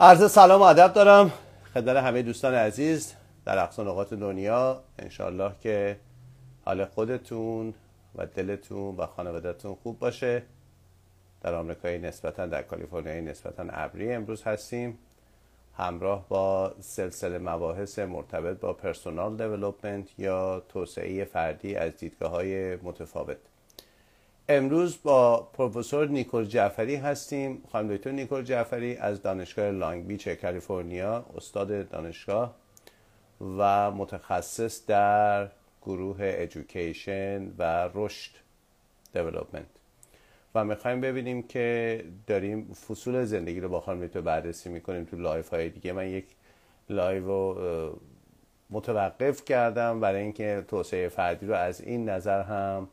[0.00, 1.32] عرض سلام و ادب دارم.
[1.74, 4.82] خدمت همه دوستان عزیز در اقصا نقاط دنیا.
[4.98, 5.96] انشالله که
[6.64, 7.74] حال خودتون
[8.14, 10.42] و دلتون و خانوادتون خوب باشه.
[11.42, 14.98] در آمریکای نسبتا در کالیفرنیا نسبتا ابری امروز هستیم.
[15.76, 23.38] همراه با سلسله مباحث مرتبط با personal development یا توسعه فردی از دیدگاه های متفاوت.
[24.48, 31.26] امروز با پروفسور نیکول جعفری هستیم خانم دکتر نیکول جعفری از دانشگاه لانگ بیچ کالیفرنیا
[31.36, 32.54] استاد دانشگاه
[33.40, 35.48] و متخصص در
[35.82, 38.30] گروه education و رشد
[39.12, 39.66] development
[40.54, 45.48] و می‌خوایم ببینیم که داریم فصول زندگی رو با خانم دکتر بررسی می‌کنیم تو لایو
[45.48, 45.92] های دیگه.
[45.92, 46.26] من یک
[46.90, 47.54] لایو
[48.70, 52.88] متوقف کردم برای اینکه توسعه فردی رو از این نظر هم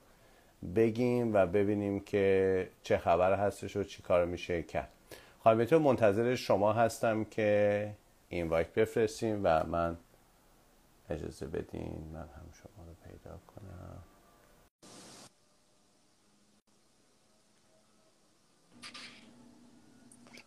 [0.76, 4.90] بگیم و ببینیم که چه خبر هستش و چی کار میشه کرد.
[5.44, 7.90] خانم تو منتظر شما هستم که
[8.30, 9.98] این وایت بفرستیم و من
[11.10, 14.04] اجازه بدین من هم شما رو پیدا کنم.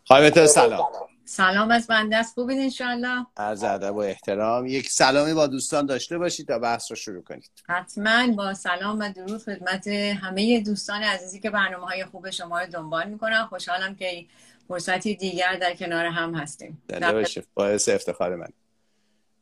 [0.04, 0.88] خانم سلام.
[1.28, 4.66] سلام از بنده است خوبید انشالله عرض ادب و احترام.
[4.66, 7.50] یک سلامی با دوستان داشته باشید تا بحث رو شروع کنید.
[7.68, 12.66] حتما با سلام و درود خدمت همه دوستان عزیزی که برنامه های خوب شما رو
[12.66, 14.24] دنبال می‌کنم خوشحالم که
[14.68, 16.82] فرصتی دیگر در کنار هم هستیم.
[16.88, 18.48] در باعث افتخار من.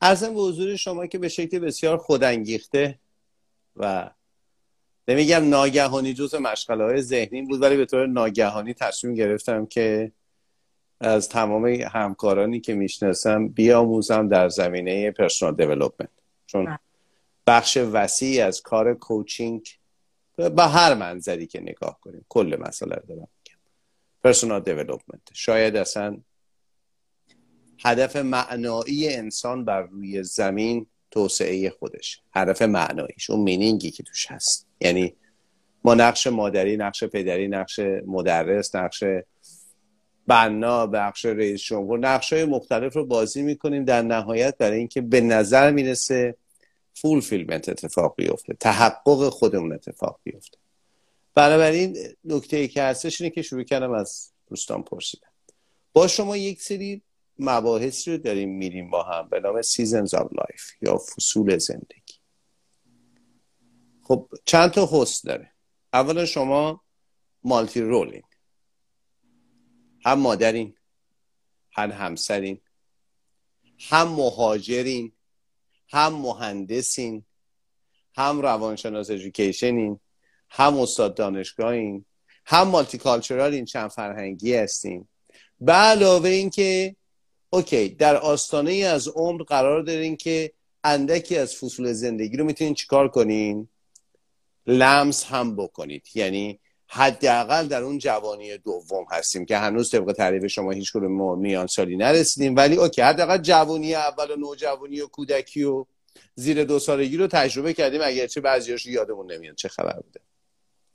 [0.01, 2.99] ارزم به حضور شما که به شکل بسیار خودانگیخته
[3.77, 4.11] و
[5.09, 10.13] نمیگم ناگهانی جز مشغله های ذهنی بود ولی به طور ناگهانی تصمیم گرفتم که
[11.01, 16.11] از تمام همکارانی که می‌شناسم بیاموزم در زمینه پرسونال دیولپمنت
[16.47, 16.79] چون بله.
[17.47, 19.69] بخش وسیعی از کار کوچینگ
[20.37, 23.59] به هر منظری که نگاه کنیم کل مسئله رو دارم میگم.
[24.25, 26.19] پرسونال دیولپمنت شاید اصلا
[27.85, 32.23] هدف معنایی انسان بر روی زمین توسعه خودش.
[32.35, 34.67] هدف معناییش اون مینینگی که توش هست.
[34.81, 35.17] یعنی
[35.85, 39.05] ما نقش مادری نقش پدری نقش مدرس نقش
[40.27, 41.99] بنا بخش رئیس جمهور.
[41.99, 43.85] نقش های مختلف رو بازی می‌کنیم.
[43.85, 46.37] در نهایت برای اینکه به نظر می‌رسه
[46.95, 48.55] fulfillment اتفاق بیفته.
[48.61, 50.59] تحقق خودمون اتفاق بیفته.
[51.35, 55.29] بنابراین نکته ای که هستش اینه که شروع کردم از دوستان پرسیدم
[55.93, 57.03] با شما یک سری
[57.39, 62.15] مباحثی رو داریم میریم با هم به نام seasons of life یا فصول زندگی.
[64.03, 65.53] خب چند تا هست داره؟
[65.93, 66.81] اولا شما
[67.45, 68.25] multi-roling
[70.05, 70.75] هم مادرین
[71.73, 72.61] هم همسرین
[73.79, 75.13] هم مهاجرین
[75.89, 77.25] هم مهندسین
[78.17, 80.01] هم روانشناس education ین
[80.51, 82.05] هم استاد دانشگاهین
[82.47, 85.09] هم multicultural ین چند فرهنگی هستین
[85.61, 86.97] به علاوه اینکه
[87.51, 90.53] okay در آستانه ای از عمر قرار دارین که
[90.85, 93.69] اندکی از فصول زندگی رو می‌تونین چیکار کنین؟
[94.67, 96.07] لمس هم بکنید.
[96.15, 96.61] یعنی
[96.97, 101.97] حداقل در اون جوانی دوم هستیم که هنوز طبق تعریف شما هیچ کدوم میان سالی
[101.97, 102.57] نرسیدیم.
[102.57, 105.85] ولی okay حداقل جوانی اول و نوجوانی و کودکی و
[106.35, 108.01] زیر دو سالگی رو تجربه کردیم.
[108.05, 110.21] اگرچه بعضیاش یادمون نمیاد چه خبر بوده.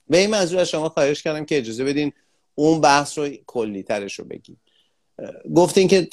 [0.08, 2.14] به این منظور از شما خواهش کردم که اجازه بدین
[2.56, 4.62] اون بحث رو کلی ترش رو بگیم.
[5.56, 6.10] گفتین که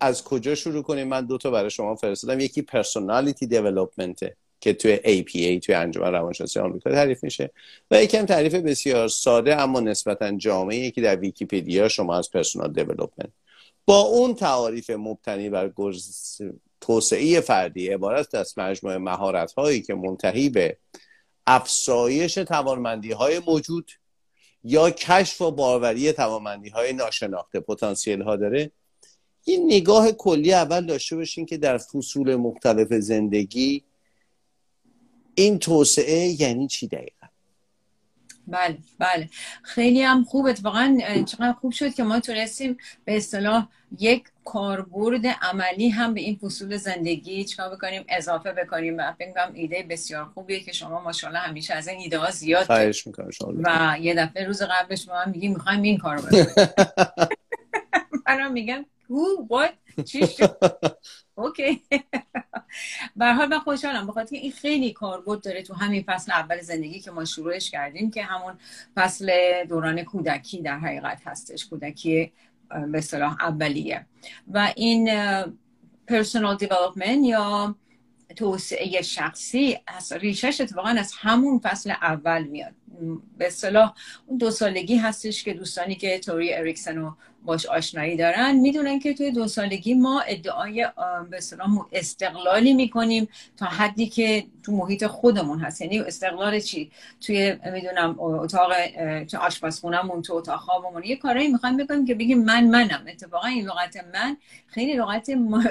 [0.00, 2.40] از کجا شروع کنیم؟ من دو تا برای شما فرستادم.
[2.40, 7.50] یکی personality development ه که توی APA توی انجمن روانشناسی آمریکا تعریف میشه.
[7.90, 13.30] و یکم تعریف بسیار ساده اما نسبتا جامعیه که در ویکیپدیا شما از personal development
[13.86, 15.72] با اون تعاریف مبتنی بر
[16.80, 20.76] توسعه فردی عبارت از مجموعه مهارت هایی که منتهی به
[21.46, 23.90] افزایش توانمندی های موجود
[24.64, 28.70] یا کشف و باروری توانمندی های ناشناخته پتانسیل ها داره.
[29.46, 33.84] یه نگاه کلی اول داشته باشین که در فصول مختلف زندگی
[35.34, 37.26] این توسعه یعنی چی دقیقا؟
[38.46, 39.28] بله بله.
[39.62, 43.68] خیلی هم خوب اتفاقا چقدر خوب شد که ما تونستیم به اصطلاح
[43.98, 49.86] یک کاربرد عملی هم به این فصول زندگی چکار بکنیم اضافه بکنیم و فکر ایده
[49.90, 52.66] بسیار خوبیه که شما ماشاءالله همیشه از این ایده ها زیاد
[53.64, 56.46] و یه دفعه روز قبلش ما هم میگیم می‌خوایم این کارو بکنیم.
[58.26, 60.28] منم میگم who what چی
[61.34, 61.82] اوکی.
[63.16, 64.06] به حال من خوشحالم.
[64.06, 68.22] بخاطر این خیلی کاربرد داره تو همین فصل اول زندگی که ما شروعش کردیم که
[68.22, 68.58] همون
[68.96, 69.32] فصل
[69.68, 71.66] دوران کودکی در حقیقت هستش.
[71.66, 72.32] کودکی
[72.92, 74.06] به صلاح اولیه.
[74.48, 75.10] و این
[76.06, 77.76] پرسونال دیولپمنت یا
[78.36, 82.74] توسعه شخصی از ریشش اتفاقا از همون فصل اول میاد.
[83.38, 83.94] به اصطلاح
[84.26, 89.14] اون دو سالگی هستش که دوستانی که توری اریکسن رو باش آشنایی دارن می‌دونن که
[89.14, 90.88] توی دو سالگی ما ادعای
[91.30, 95.80] به اصطلاح استقلالی می‌کنیم تا حدی که تو محیط خودمون هست.
[95.80, 96.90] یعنی استقلال چی؟
[97.20, 98.72] توی می‌دونم اتاق
[99.40, 103.04] آشپزخونهمون تو اتاق خوابمون یه کارایی می‌خوایم بکنیم که بگیم من منم.
[103.08, 105.30] اتفاقا این لغت من خیلی لغت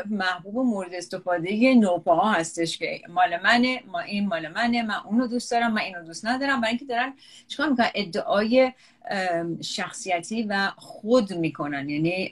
[0.10, 5.28] محبوب و مورد استفاده نوپاها هستش که مال منه ما این مال منه من اونو
[5.28, 6.62] دوست دارم من اینو دوست ندارم.
[6.62, 7.09] برای اینکه دارن
[7.48, 8.72] چیکار می‌کنن؟ ادعای
[9.62, 12.32] شخصیتی و خود می‌کنن یعنی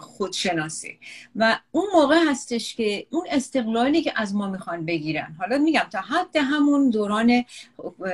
[0.00, 0.98] خودشناسی.
[1.36, 5.36] و اون موقع هستش که اون استقلالی که از ما می‌خوان بگیرن.
[5.38, 7.44] حالا میگم تا حد همون دوران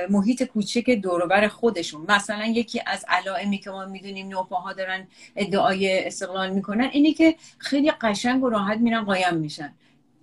[0.09, 2.05] محیط کوچک دوروبر خودشون.
[2.09, 7.91] مثلا یکی از علائمی که ما می‌دونیم نوپاها دارن ادعای استقلال می‌کنن اینی که خیلی
[7.91, 9.73] قشنگ و راحت میرن قایم میشن.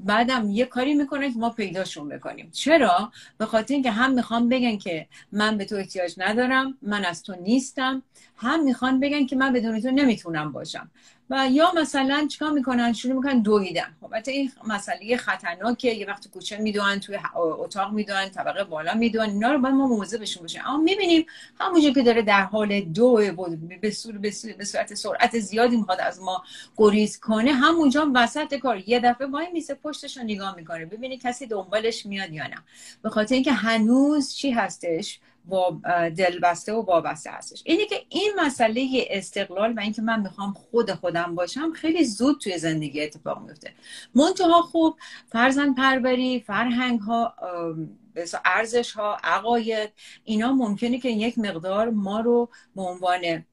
[0.05, 2.51] بعدم یه کاری می‌کنه که ما پیداشون بکنیم.
[2.53, 7.23] چرا؟ به خاطر اینکه هم می‌خوام بگن که من به تو احتیاج ندارم من از
[7.23, 8.03] تو نیستم.
[8.37, 10.91] هم می‌خوان بگن که من بدون تو نمی‌تونم باشم.
[11.31, 13.97] و یا مثلا چیکار می‌کنن؟ شروع می‌کنن دویدن.
[14.01, 19.31] خب این مسئله خطرناکه یه وقت کوچه می‌دونن توی اتاق می‌دونن طبقه بالا می‌دونن.
[19.31, 21.27] اینا رو باید ما بشون باشیم اما می‌بینیم
[21.61, 23.35] همونجا که داره در حال دو
[23.81, 23.91] به
[24.65, 26.43] صورت سرعت زیادی می‌خواد از ما
[26.77, 28.89] گریز کنه همونجا وسط کار.
[28.89, 30.87] یه دفعه وای میسه پشتش رو نگاه می‌کنه.
[30.87, 32.57] ببینی کسی دنبالش میاد یا نه.
[33.03, 35.21] به خاطر اینکه هنوز چی هستش؟
[36.17, 37.63] دلبسته و وابسته هستش.
[37.65, 42.59] اینه که این مسئله استقلال و اینکه من می‌خوام خود خودم باشم خیلی زود توی
[42.59, 43.73] زندگی اتفاق میفته.
[44.15, 44.97] منتها خوب
[45.33, 47.35] فرزند پروری فرهنگ ها
[48.45, 49.91] ارزش ها عقاید
[50.25, 53.45] اینا ممکنه که یک مقدار ما رو به عنوان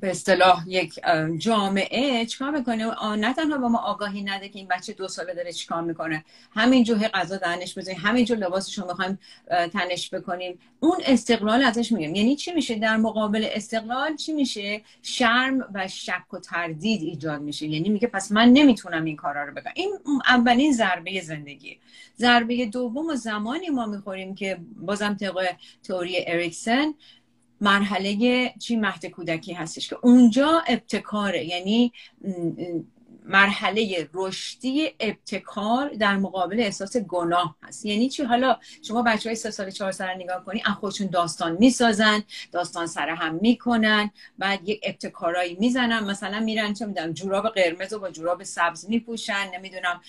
[0.00, 1.00] به اصطلاح یک
[1.38, 5.52] جامعه چیکار می‌کنه؟ نه تنها با ما آگاهی نده که این بچه دو ساله داره
[5.52, 6.24] چیکار می‌کنه.
[6.52, 9.18] همین جو غذا دهنش بزنیم همین جو لباسش رو می‌خوایم
[9.72, 10.58] تنش بکنیم.
[10.80, 16.34] اون استقلال ازش میگیم یعنی چی میشه؟ در مقابل استقلال چی میشه؟ شرم و شک
[16.34, 17.66] و تردید ایجاد میشه.
[17.66, 19.72] یعنی میگه پس من نمی‌تونم این کارا رو بکنم.
[19.76, 19.98] این
[20.28, 21.78] اولین ضربه زندگی.
[22.18, 25.48] ضربه دوم و زمانی ما می‌خوریم که بازم طبق
[25.84, 26.94] تئوری اریکسن
[27.62, 31.44] مرحله چی مهد کودکی هستش که اونجا ابتکاره.
[31.44, 31.92] یعنی
[33.24, 37.86] مرحله رشدی ابتکار در مقابل احساس گناه هست.
[37.86, 41.56] یعنی چی؟ حالا شما بچه های سه سال چهار سال نگاه کنی از خودشون داستان
[41.60, 42.22] می‌سازن
[42.52, 47.98] داستان سر هم می‌کنن بعد یک ابتکارایی می‌زنن مثلا میرن چه می‌دونم جوراب قرمز و
[47.98, 50.00] با جوراب سبز میپوشن نمی‌دونم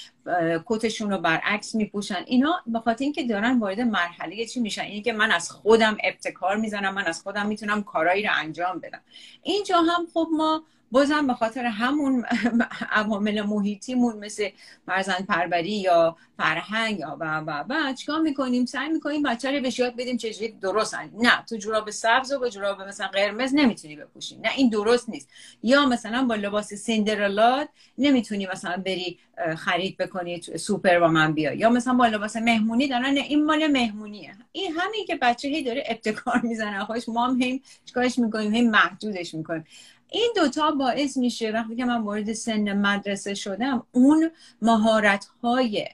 [0.65, 2.23] کتشون رو برعکس میپوشن.
[2.25, 6.55] اینا به خاطر اینکه دارن وارد مرحله چی میشن؟ اینی که من از خودم ابتکار
[6.55, 9.01] می‌زنم من از خودم می‌تونم کارایی رو انجام بدم.
[9.43, 10.63] اینجا هم خب ما
[10.93, 12.25] بازم به خاطر همون
[12.91, 14.49] عوامل محیطیمون مثل
[14.85, 19.79] فرزند پروری یا فرهنگ یا و و و چیکار می‌کنیم؟ سعی می‌کنیم بچه رو بهش
[19.79, 24.37] یاد بدیم چجوری درست نه تو جوراب سبز و با جوراب مثلا قرمز نمی‌تونی بپوشی.
[24.37, 25.29] نه این درست نیست.
[25.63, 29.19] یا مثلا با لباس سیندرلاد نمی‌تونی مثلا بری
[29.57, 33.67] خرید بکنی سوپر با من بیا یا مثلا با لباس مهمونی دارن نه این مال
[33.67, 34.33] مهمونیه.
[34.51, 36.85] این همین که بچه هی داره ابتکار می‌زنه.
[36.85, 39.65] خودش ما هم هی چیکارش می‌کنیم هی محدودش می‌کنیم.
[40.13, 44.31] این دوتا باعث میشه وقتی که من وارد سن مدرسه شدم اون
[44.61, 45.87] مهارت های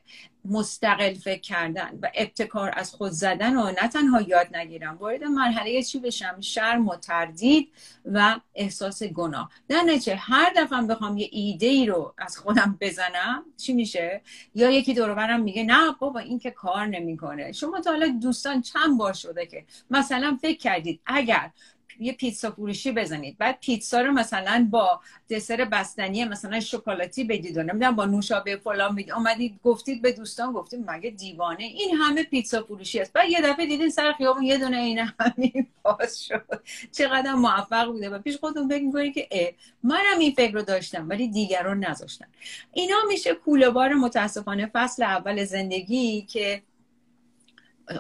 [0.46, 5.84] مستقل فکر کردن و ابتکار از خود زدن و نه تنها یاد نگیرم وارد مرحله
[5.84, 7.72] چی بشم؟ شرم و تردید
[8.06, 9.50] و احساس گناه.
[9.68, 14.22] در نچه هر دفعه بخوام یه ایده ای رو از خودم بزنم چی میشه؟
[14.56, 17.52] یا یکی دور برم میگه نه بابا این که کار نمی‌کنه.
[17.52, 21.52] شما تا حالا دوستان چند بار شده که مثلا فکر کردید اگر
[22.00, 23.38] یه پیتزا فروشی بزنید.
[23.38, 28.96] بعد پیتزا رو مثلا با دسر بستنی مثلا شکلاتی بدید و نمی‌دونم با نوشابه فلان
[28.96, 33.14] می‌دید اومدید گفتید به دوستان گفتید مگه دیوانه؟ این همه پیتزا فروشی است.
[33.14, 36.62] بعد یه دفعه دیدین سر خیابون یه دونه این همین باز شد.
[36.92, 38.10] چقدر موفق بوده.
[38.10, 42.26] و پیش خودتون فکر می‌کنید که منم این فکر رو داشتم ولی دیگران نذاشتن
[42.74, 46.64] اینا میشه کوله بار متاسفانه فصل اول زندگی که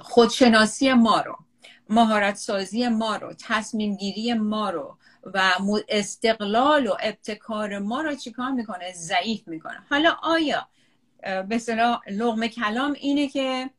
[0.01, 1.37] خودشناسی ما رو
[1.89, 4.97] مهارت سازی ما رو تصمیم گیری ما رو
[5.33, 5.51] و
[5.89, 9.83] استقلال و ابتکار ما رو چیکار می‌کنه؟ ضعیف می‌کنه.
[9.89, 10.67] حالا آیا
[11.21, 13.69] به اصطلاح لغم کلام اینه که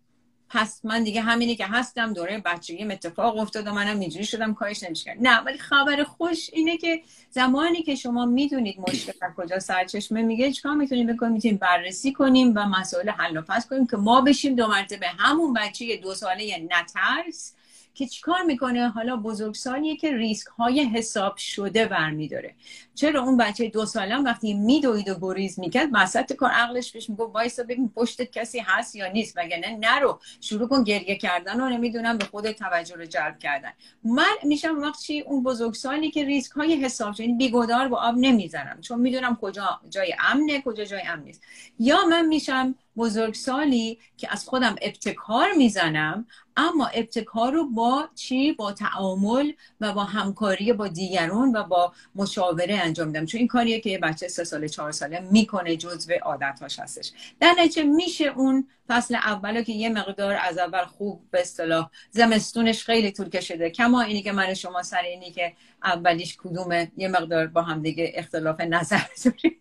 [0.52, 4.82] پس من دیگه همینی که هستم دوره بچگی اتفاق افتاد و منم اینجوری شدم کارش
[4.82, 10.22] نمیشه نه ولی خبر خوش اینه که زمانی که شما می‌دونید مشکل از کجا سرچشمه
[10.22, 14.20] میگه چیکار می‌تونیم بکنیم؟ می‌تونیم بررسی کنیم و مسائل حل و فصل کنیم که ما
[14.20, 17.54] بشیم دو مرتبه همون بچه دو ساله نترس
[18.00, 22.54] که چیکار می‌کنه؟ حالا بزرگسالیه که ریسک های حساب شده برمیداره.
[22.94, 27.34] چرا اون بچه دو سالم وقتی میدوید و گریز می‌کرد وسط کار عقلش بهش می‌گفت
[27.34, 32.18] وایسا ببین پشتت کسی هست یا نیست؟ وگرنه نرو شروع کن گریه کردن و نمی‌دونم
[32.18, 33.72] به خود توجه رو جلب کردن.
[34.04, 39.00] من میشم وقتی اون بزرگسالی که ریسک های حساب شده بیگدار با آب نمی‌زنم چون
[39.00, 41.42] می‌دونم کجا جای امنه کجا جای امن نیست.
[41.78, 46.26] یا من میشم بزرگسالی که از خودم ابتکار می‌زنم
[46.60, 52.74] اما ابتکار رو با چی؟ با تعامل و با همکاری با دیگران و با مشاوره
[52.74, 53.26] انجام میدم.
[53.26, 57.12] چون این کاریه که یه بچه سه ساله چهار ساله می‌کنه جزو عادتهاش هستش.
[57.40, 62.84] در نتیجه میشه اون فصل اول که یه مقدار از اول خوب به اصطلاح زمستونش
[62.84, 63.70] خیلی طول کشیده.
[63.70, 65.52] کما اینی که من شما سر اینی که
[65.84, 69.58] اولیش کدومه؟ یه مقدار با هم دیگه اختلاف نظر داریم.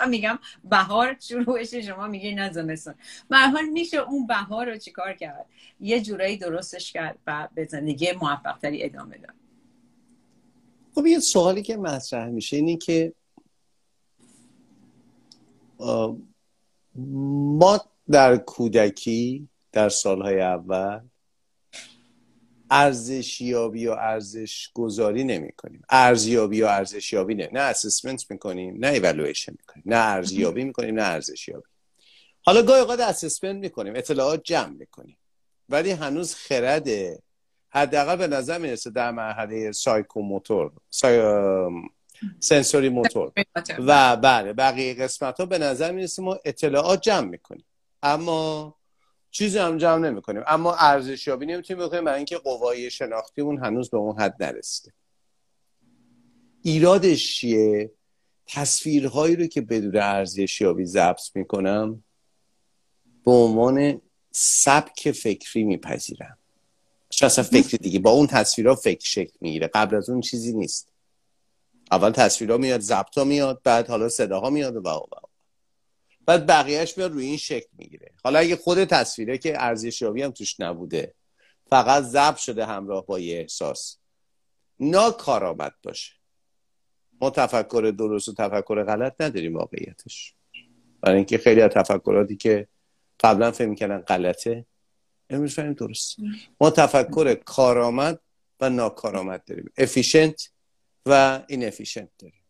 [0.00, 2.94] من میگم بهار شروعش شما میگی نه زمستون
[3.30, 5.46] حال میشه اون بهار رو چیکار کرد؟
[5.80, 9.34] یه جورایی درستش کرد و به زندگی موفق تری ادامه داد.
[10.94, 13.12] خب یه سوالی که مطرح میشه اینی که
[16.94, 17.80] ما
[18.10, 21.00] در کودکی در سالهای اول
[22.70, 27.48] ارزشیابی و ارزش گذاری نمی کنیم ارزیابی و ارزشیابی نه.
[27.52, 29.82] نه assessment می‌کنیم نه ایوالویشن می‌کنیم.
[29.86, 31.68] نه ارزیابی می‌کنیم نه ارزشیابی.
[32.42, 35.16] حالا گاهی اوقات assessment می‌کنیم اطلاعات جمع می‌کنیم.
[35.68, 37.22] ولی هنوز خرده
[37.68, 41.20] حداقل به نظر می‌رسه در مرحله psychomotor psy...
[42.40, 43.32] sensorimotor.
[43.78, 47.64] و بله بقیه قسمت ها به نظر می‌رسه ما اطلاعات جمع می‌کنیم.
[48.02, 48.74] اما
[49.36, 53.96] چیزی هم جمع نمی کنیم اما ارزشیابی نمی‌تونیم بکنیم برای اینکه قوای شناختیمون هنوز به
[53.96, 54.92] اون حد نرسیده.
[56.62, 57.90] ایرادش چیه؟
[58.46, 62.04] تصویرهایی رو که بدون ارزشیابی ضبط می‌کنم
[63.24, 64.00] به عنوان
[64.30, 66.38] سبک فکری میپذیرم.
[67.08, 69.66] چه اصلا فکر دیگه با اون تصویرها فکر شکل می‌گیره.
[69.66, 70.92] قبل از اون چیزی نیست.
[71.90, 75.26] اول تصویرها میاد ضبط میاد بعد حالا صداها میاد و و.
[76.26, 78.12] بعد بقیهش میاد روی این شکل می‌گیره.
[78.24, 81.14] حالا اگه خود تصویره که ارزشیابی هم توش نبوده
[81.70, 83.98] فقط ضبط شده همراه با یه احساس.
[84.80, 86.12] ناکارآمد باشه.
[87.20, 90.34] ما تفکر درست و تفکر غلط نداریم واقعیتش.
[91.00, 92.68] برای اینکه خیلی از تفکراتی که
[93.20, 94.66] قبلا فهم می‌کنن غلطه
[95.30, 96.16] امروز فهمیم درست.
[96.60, 98.20] ما تفکر کارآمد
[98.60, 99.72] و ناکارآمد داریم.
[99.78, 100.50] efficient
[101.06, 102.42] و inefficient داریم.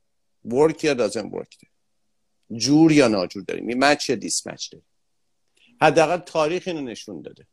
[0.45, 1.59] ورک یا دازن ورک
[2.53, 4.87] جور یا ناجور داریم؟ این مچ یا دیس مچ داریم؟
[5.81, 7.47] حداقل تاریخ اینو نشون داده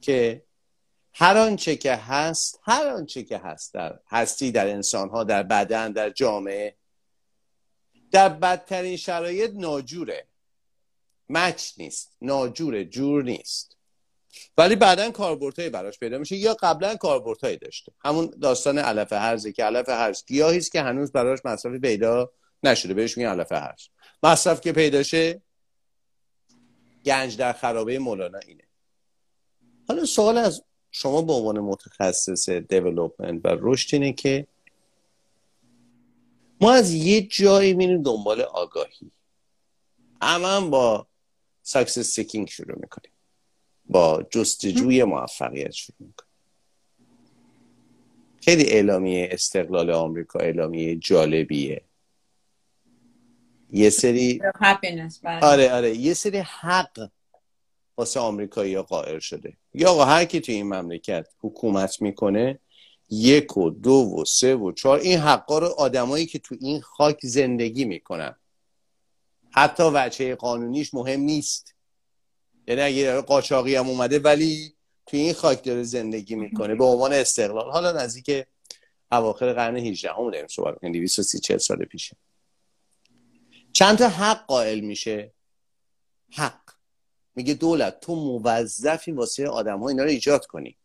[0.00, 0.44] که
[1.12, 5.92] هر آنچه که هست هر آنچه که هست در هستی در انسان ها در بدن
[5.92, 6.76] در جامعه
[8.10, 10.26] در بدترین شرایط ناجوره.
[11.28, 13.76] مچ نیست ناجوره جور نیست.
[14.58, 17.92] ولی بعدا کاربردهایی براش پیدا میشه یا قبلا کاربردهایی داشته.
[18.04, 23.16] همون داستان علف هرزه که علف هرز گیاهی که هنوز براش مصرفی پیدا نشده بهش
[23.16, 23.88] میگن علف هرز
[24.22, 25.42] مصرف که پیداشه
[27.04, 28.64] گنج در خرابه مولانا اینه.
[29.88, 34.46] حالا سوال از شما به عنوان متخصص development و رشد اینه که
[36.60, 39.10] ما از یه جایی میریم دنبال آگاهی.
[40.20, 41.06] اما با
[41.62, 43.12] success seeking شروع می‌کنیم.
[43.86, 46.28] با جستجوی موفقیت شروع می‌کنیم.
[48.42, 51.82] خیلی اعلامیه استقلال آمریکا اعلامیه جالبیه.
[53.70, 54.40] یه سری
[55.22, 55.44] بله.
[55.44, 55.96] آره آره.
[55.96, 57.08] یه سری حق
[57.96, 59.56] واسه آمریکایی ها قائل شده.
[59.74, 62.58] یا آقا هر کی تو این مملکت حکومت می‌کنه
[63.10, 67.18] یک و دو و سه و چهار این حقا رو آدمایی که تو این خاک
[67.22, 68.34] زندگی می‌کنن.
[69.50, 71.74] حتی وچه قانونیش مهم نیست.
[72.66, 74.74] یعنی اگه قاچاقی هم اومده ولی
[75.06, 77.70] تو این خاک داره زندگی می‌کنه به عنوان استقلال.
[77.70, 78.46] حالا نزدیک
[79.12, 82.16] اواخر قرن 18 هم داریم صحبت کنیم 230 40 سال پیشه.
[83.72, 85.32] چند تا حق قائل میشه؟
[86.30, 86.60] حق.
[87.34, 90.76] میگه دولت تو موظفی واسه آدم ها اینا رو ایجاد کنی.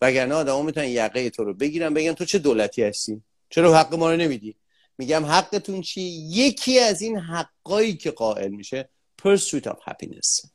[0.00, 3.94] وگرنه آدم ها می‌تونن یقه تو رو بگیرن بگن تو چه دولتی هستی؟ چرا حق
[3.94, 4.56] ما رو نمیدی؟
[4.98, 6.00] میگم حقتون چی؟
[6.30, 8.88] یکی از این حقایی که قائل میشه
[9.22, 10.46] pursuit of happiness.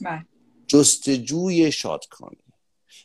[0.00, 0.26] بله.
[0.66, 2.36] جستجوی شادکامی.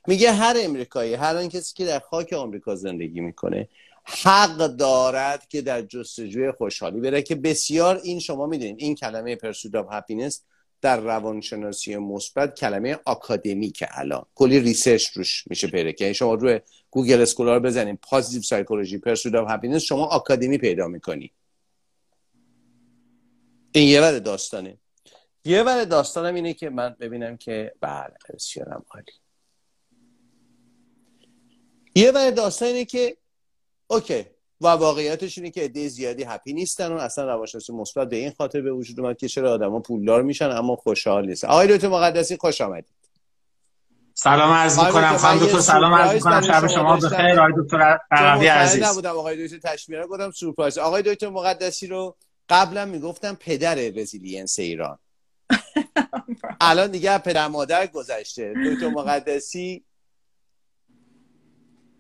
[0.08, 3.70] میگه هر امریکایی هر آن کسی که در خاک آمریکا زندگی می‌کنه
[4.08, 7.22] حق دارد که در جستجوی خوشحالی بره.
[7.22, 10.44] که بسیار این شما می‌دونید این کلمه pursuit of happiness
[10.82, 12.98] در روانشناسی مثبت کلمه
[13.76, 14.26] که الان.
[14.36, 16.60] کلی research روش میشه پیدا که شما روی
[16.92, 21.32] گوگل اسکولار بزنید positive psychology pursuit of happiness شما آکادمی پیدا می‌کنی.
[23.72, 24.78] این یه ور داستانه.
[25.46, 29.12] یه ور داستانم اینه که من ببینم که بله بسیارم عالی.
[31.96, 33.18] یه ور داستان اینه که
[33.88, 34.26] اوکی.
[34.62, 38.62] و واقعیتش اینه که عده زیادی هپی نیستن و اصلا روانشناسی مثبت به این خاطر
[38.62, 41.48] به وجود اومد که چرا آدما پولدار میشن اما خوشحال نیستن.
[41.48, 42.96] آقای دکتر مقدسی خوش آمدید.
[44.14, 45.18] سلام عرض می‌کنم.
[45.18, 46.42] خانم دکتر سلام عرض می‌کنم.
[46.42, 47.40] شب شما بخیر.
[47.40, 48.84] آقای دکتر عربی عزیز.
[48.84, 49.12] نبودم.
[49.12, 50.78] آقای دکتر تشمیره گفتم سورپرایز.
[50.78, 52.16] آقای دکتر مقدسی رو
[52.50, 55.00] قبلا می‌گفتم پدر رزیلینس ایران.
[56.62, 58.54] الان دیگه پدر مادر گذشته.
[58.66, 59.84] دکتر مقدسی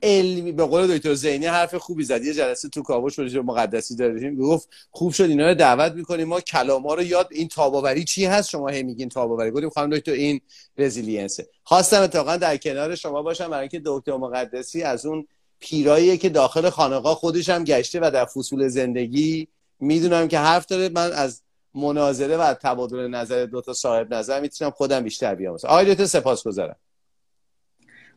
[0.03, 2.23] علمی به قول دکتر زینی حرف خوبی زد.
[2.23, 6.27] یه جلسه تو کاوش بود مقدسی داریم گفت خوب شد اینا رو دعوت می‌کنیم.
[6.27, 9.51] ما کلام ها رو یاد این تاباوری چی هست؟ شما هی میگین تاباوری.
[9.51, 10.41] گفتیم خانم دکتر این
[10.77, 11.47] رزیلینسه.
[11.63, 15.27] خواستم اتفاقا در کنار شما باشم برای اینکه دکتر مقدسی از اون
[15.59, 19.47] پیرهاییه که داخل خانقاه خودش هم گشته و در فصول زندگی
[19.79, 20.89] می‌دونم که حرف داره.
[20.89, 21.41] من از
[21.73, 25.57] مناظره و تبادل نظر دو تا صاحب نظر می‌تونم خودم بیشتر بیام.
[25.63, 26.75] آقای دکتر سپاسگزارم.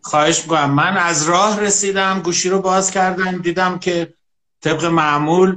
[0.03, 0.71] خواهش می‌کنم.
[0.71, 4.15] من از راه رسیدم گوشی رو باز کردم دیدم که
[4.61, 5.57] طبق معمول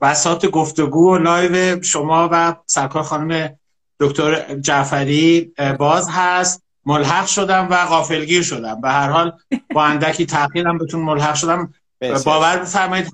[0.00, 3.58] بساط گفتگو و لایو شما و سرکار خانم
[4.00, 6.62] دکتر جعفری باز هست.
[6.86, 8.80] ملحق شدم و غافلگیر شدم.
[8.80, 9.32] به هر حال
[9.74, 11.74] با اندکی تاخیرم بهتون ملحق شدم.
[12.24, 13.12] باور بفرمایید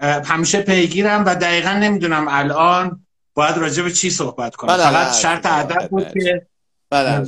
[0.00, 4.76] همیشه پیگیرم و دقیقا نمی‌دونم الان باید راجع به چی صحبت کنم.
[4.76, 6.46] بله، فقط بله، شرط ادب بله، بود که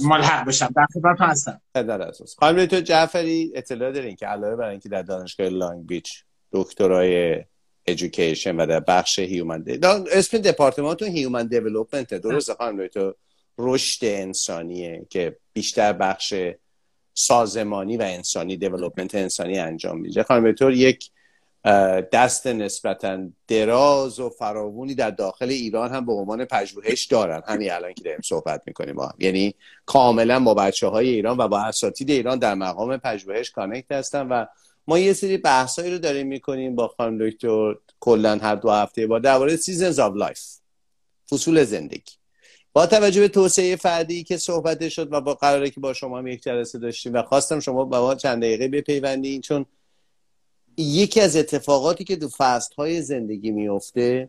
[0.03, 0.73] ملحق بشم.
[0.77, 1.61] در خدمتتون هستم.
[1.75, 6.25] در اساس خانم تو جعفری اطلاع دارین که علاوه بر اینکه در دانشگاه لانگ بیچ
[6.53, 7.45] دکترای
[7.87, 9.65] education و در بخش human
[10.13, 13.15] اسم دپارتمانتون human development درسته خانم تو
[13.59, 16.35] رشد انسانیه که بیشتر بخش
[17.15, 20.23] سازمانی و انسانی development انسانی انجام میده.
[20.23, 21.11] خانم دکتر یک
[22.13, 27.43] دست نسبتا دراز و فراوونی در داخل ایران هم به عنوان پژوهش دارن.
[27.47, 28.95] همین الان که داریم صحبت می‌کنیم.
[28.95, 29.55] با هم یعنی
[29.87, 34.47] کاملا با بچه های ایران و با اساتید ایران در مقام پژوهش connect هستن و
[34.87, 37.75] ما یه سری بحثایی رو داریم می‌کنیم با خانم دکتر.
[38.01, 40.41] کلا هر دو هفته با درباره seasons of life
[41.31, 42.13] فصول زندگی.
[42.73, 46.27] با توجه به توسعه فردی که صحبت شد و با قراره که با شما هم
[46.27, 49.67] یک جلسه داشتیم و خواستم شما با ما چند دقیقه بپیوندین چون
[50.77, 54.29] یکی از اتفاقاتی که تو فصل های زندگی میفته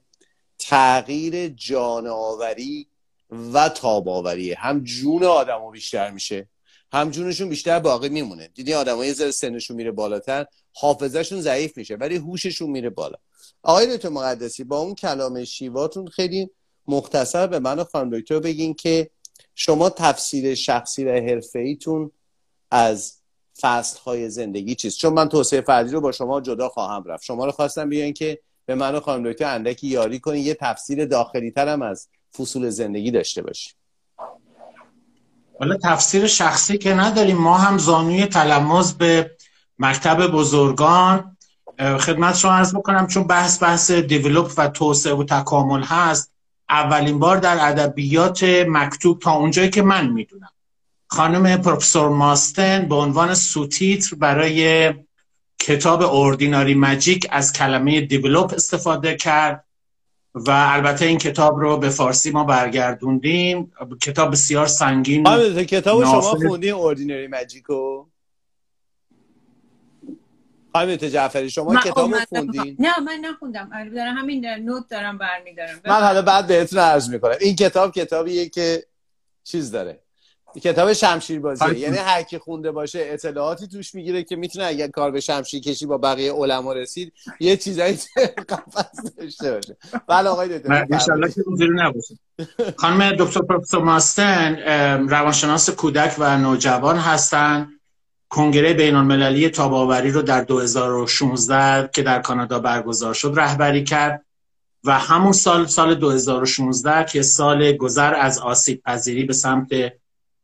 [0.59, 2.87] تغییر جانآوری
[3.53, 6.47] و تاباوری هم جون آدم بیشتر میشه
[6.91, 8.47] هم جونشون بیشتر باقی میمونه.
[8.47, 13.17] دیدی آدم یه ذره سنشون میره بالاتر حافظهشون ضعیف میشه ولی هوششون میره بالا.
[13.63, 16.49] آقای دکتر مقدسی با اون کلام شیواتون خیلی
[16.87, 19.09] مختصر به من و خانم دکتر بگین که
[19.55, 22.11] شما تفسیر شخصی و حرفه ایتون
[22.71, 23.13] از
[23.61, 27.23] فصل های زندگی چیست؟ چون من توسعه فردی رو با شما جدا خواهم رفت.
[27.23, 31.05] شما رو خواستم بیان که به من و خانم دکتر اندکی یاری کنید یه تفسیر
[31.05, 33.73] داخلی ترم از فصول زندگی داشته باشیم
[35.59, 37.37] حالا تفسیر شخصی که نداریم.
[37.37, 39.31] ما هم زانوی تلمز به
[39.79, 41.37] مکتب بزرگان.
[41.79, 46.31] خدمت شما عرض بکنم چون بحث بحث دیولوپ و توسعه و تکامل هست
[46.69, 50.49] اولین بار در ادبیات مکتوب تا اونجایی که من می‌دونم.
[51.15, 54.93] خانم پروفسور ماستن به عنوان سوتیتر برای
[55.59, 59.65] کتاب اوردیناری مجیک از کلمه دیولوپ استفاده کرد
[60.33, 63.71] و البته این کتاب رو به فارسی ما برگردوندیم.
[64.01, 68.05] کتاب بسیار سنگین آره کتاب شما خوندین اوردیناری مجیکو
[70.73, 73.69] خانم جعفری شما کتاب رو خوندین؟ نه من نخوندم.
[73.95, 75.81] دارم همین نوت دارم برمیدارم.
[75.85, 77.35] من حالا بعد بهتون عرض می‌کنم.
[77.41, 78.85] این کتاب کتابیه که
[79.43, 80.04] چیز داره؟
[80.63, 81.75] کتاب شمشیر بازی.
[81.75, 85.85] یعنی هر کی خونده باشه اطلاعاتی توش می‌گیره که می‌تونه اگر کار به شمشیر کشی
[85.85, 87.97] با بقیه علما رسید یه چیزایی
[88.49, 89.77] قفس داشته باشه.
[90.07, 92.19] بله آقای دکتر ان که نباشه.
[92.77, 94.55] خانم دکتر پروفسور ماستن
[95.09, 97.67] روانشناس کودک و نوجوان هستن.
[98.29, 104.25] کنگره بین المللی تاباوری رو در 2016 که در کانادا برگزار شد رهبری کرد.
[104.83, 109.69] و همون سال سال 2016 که سال گذر از آسیب پذیری به سمت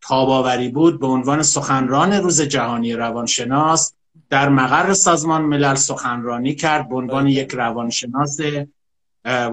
[0.01, 3.93] تاباوری بود به عنوان سخنران روز جهانی روانشناس
[4.29, 8.37] در مقر سازمان ملل سخنرانی کرد به عنوان یک روانشناس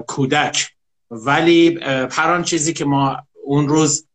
[0.07, 0.71] کودک.
[1.11, 1.79] ولی
[2.11, 4.05] هر آن چیزی که ما اون روز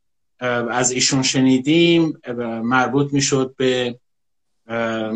[0.70, 2.20] از ایشون شنیدیم
[2.62, 3.98] مربوط می‌شد به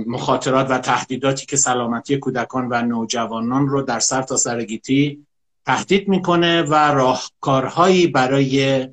[0.07, 5.27] مخاطرات و تهدیداتی که سلامتی کودکان و نوجوانان رو در سر تا سرگیتی
[5.67, 8.89] تهدید می‌کنه و راهکارهایی برای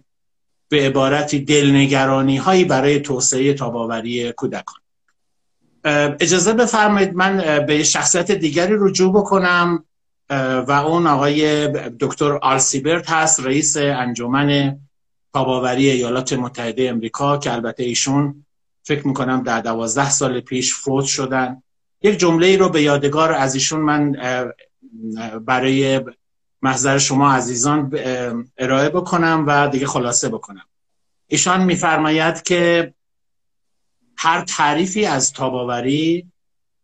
[0.70, 4.80] به عبارتی دلنگرانی هایی برای توسعه تاباوری کودکان.
[6.20, 9.86] اجازه بفرمایید من به شخصیت دیگری رجوع بکنم
[10.68, 11.68] و اون آقای
[12.00, 14.80] دکتر آلسیبرت هست رئیس انجمن
[15.34, 18.46] تاباوری ایالات متحده امریکا که البته ایشون
[18.84, 21.64] فکر می‌کنم در دوازده سال پیش فوت شدن.
[22.02, 24.12] یک جمله رو به یادگار از ایشون من
[25.46, 26.02] برای
[26.62, 27.94] محضر شما عزیزان
[28.58, 30.66] ارائه بکنم و دیگه خلاصه بکنم.
[31.28, 32.94] ایشان میفرماید که
[34.18, 36.32] هر تعریفی از تاباوری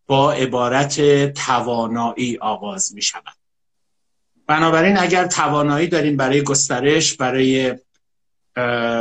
[0.08, 3.34] با عبارت توانایی آغاز می شود
[4.48, 7.76] بنابراین اگر توانایی داریم برای گسترش برای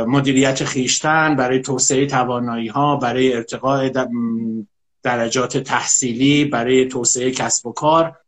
[0.07, 3.89] مدیریت خیشتن برای توسعه توانایی ها برای ارتقاء
[5.03, 8.20] درجات تحصیلی برای توسعه کسب و کار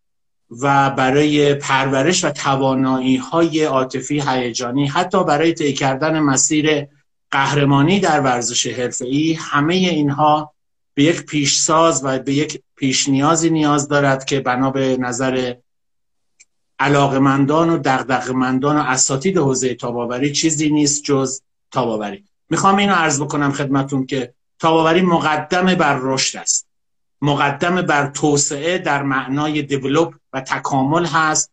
[0.61, 6.87] و برای پرورش و توانایی های عاطفی هیجانی حتی برای طی کردن مسیر
[7.31, 10.53] قهرمانی در ورزش حرفه‌ای همه اینها
[10.93, 15.55] به یک پیشساز و به یک پیش نیازی نیاز دارد که بنا به نظر
[16.79, 22.25] علاقمندان و دغدغه‌مندان و اساتید حوزه تاباوری چیزی نیست جز تاباوری.
[22.49, 26.67] می‌خوام اینو عرض بکنم خدمتون که تاباوری مقدم بر رشد است.
[27.23, 31.51] مقدم بر توسعه در معنای دیولوب و تکامل هست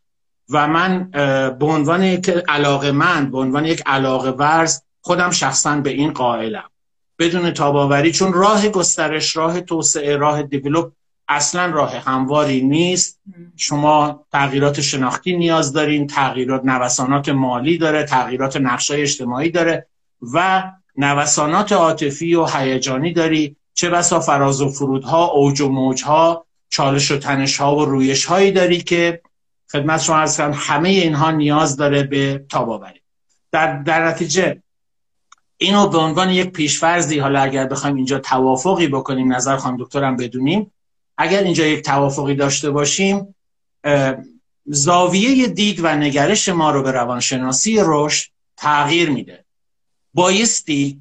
[0.49, 1.11] و من
[1.59, 6.71] به عنوان یک علاقه من به عنوان یک علاقه ورز خودم شخصا به این قائلم.
[7.19, 10.93] بدون تاباوری چون راه گسترش راه توسعه راه دیولوب
[11.29, 13.21] اصلا راه همواری نیست.
[13.57, 19.87] شما تغییرات شناختی نیاز دارین تغییرات نوسانات مالی داره تغییرات نقشای اجتماعی داره
[20.35, 20.63] و
[20.97, 23.57] نوسانات عاطفی و هیجانی داری.
[23.81, 28.53] چه بسا فراز و فرودها اوج و موجها چالش و تنش ها و رویش هایی
[28.53, 29.23] داری که
[29.73, 33.01] خدمت شما عرض کنم همه اینها نیاز داره به تاباوری.
[33.53, 34.63] در, در نتیجه
[35.57, 40.73] اینو به عنوان یک پیشفرزی حالا اگر بخوایم اینجا توافقی بکنیم نظر خانم دکترم بدونیم
[41.19, 43.35] اگر اینجا یک توافقی داشته باشیم
[44.67, 49.45] زاویه دید و نگرش ما رو به روانشناسی رشد تغییر میده.
[50.15, 51.01] بایستی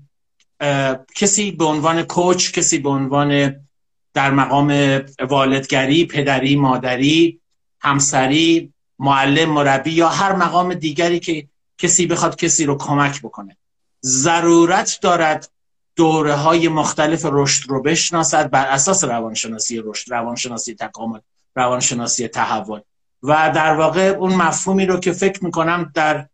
[1.15, 3.56] کسی به عنوان کوچ کسی به عنوان
[4.13, 7.39] در مقام والدگری پدری مادری
[7.82, 13.58] همسری معلم مربی یا هر مقام دیگری که کسی بخواد کسی رو کمک بکنه.
[14.06, 15.50] ضرورت دارد
[15.95, 21.19] دوره های مختلف رشد رو بشناسد بر اساس روانشناسی رشد روانشناسی تکامل
[21.56, 22.82] روانشناسی تحول.
[23.24, 26.28] و در واقع اون مفهومی رو که فکر می‌کنم در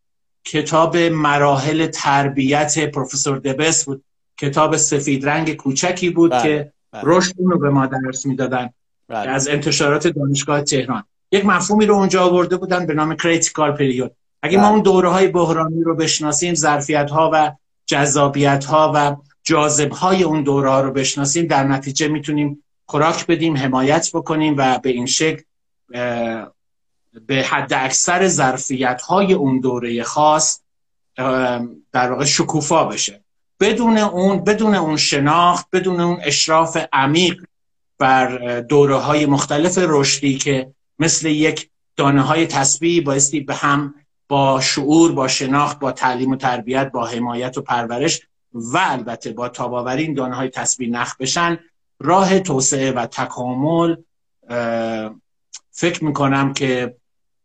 [0.43, 4.03] کتاب مراحل تربیت پروفسور دبس بود.
[4.37, 7.01] کتاب سفید رنگ کوچکی بود بله، که بله.
[7.05, 8.69] رشد رو به ما درس می‌دادن
[9.07, 9.29] بله.
[9.29, 14.57] از انتشارات دانشگاه تهران یک مفهومی رو اونجا آورده بودن به نام کریتیکال پریود اگه
[14.57, 17.51] ما اون دوره های بحرانی رو بشناسیم ظرفیت ها و
[17.85, 23.57] جذابیت ها و جاذب های اون دوره ها رو بشناسیم در نتیجه می‌تونیم خوراک بدیم
[23.57, 25.43] حمایت بکنیم و به این شکل
[27.27, 30.61] به حد اکثر ظرفیت های اون دوره خاص
[31.91, 33.24] در واقع شکوفا بشه
[33.59, 37.43] بدون اون بدون اون شناخت بدون اون اشراف عمیق
[37.99, 43.93] بر دوره های مختلف رشدی که مثل یک دانه های تسبیح بایستی به هم
[44.27, 48.21] با شعور با شناخت با تعلیم و تربیت با حمایت و پرورش
[48.53, 51.59] و البته با تاباوری این دانه های تسبیح نخ بشن
[51.99, 53.95] راه توسعه و تکامل
[55.71, 56.95] فکر می‌کنم که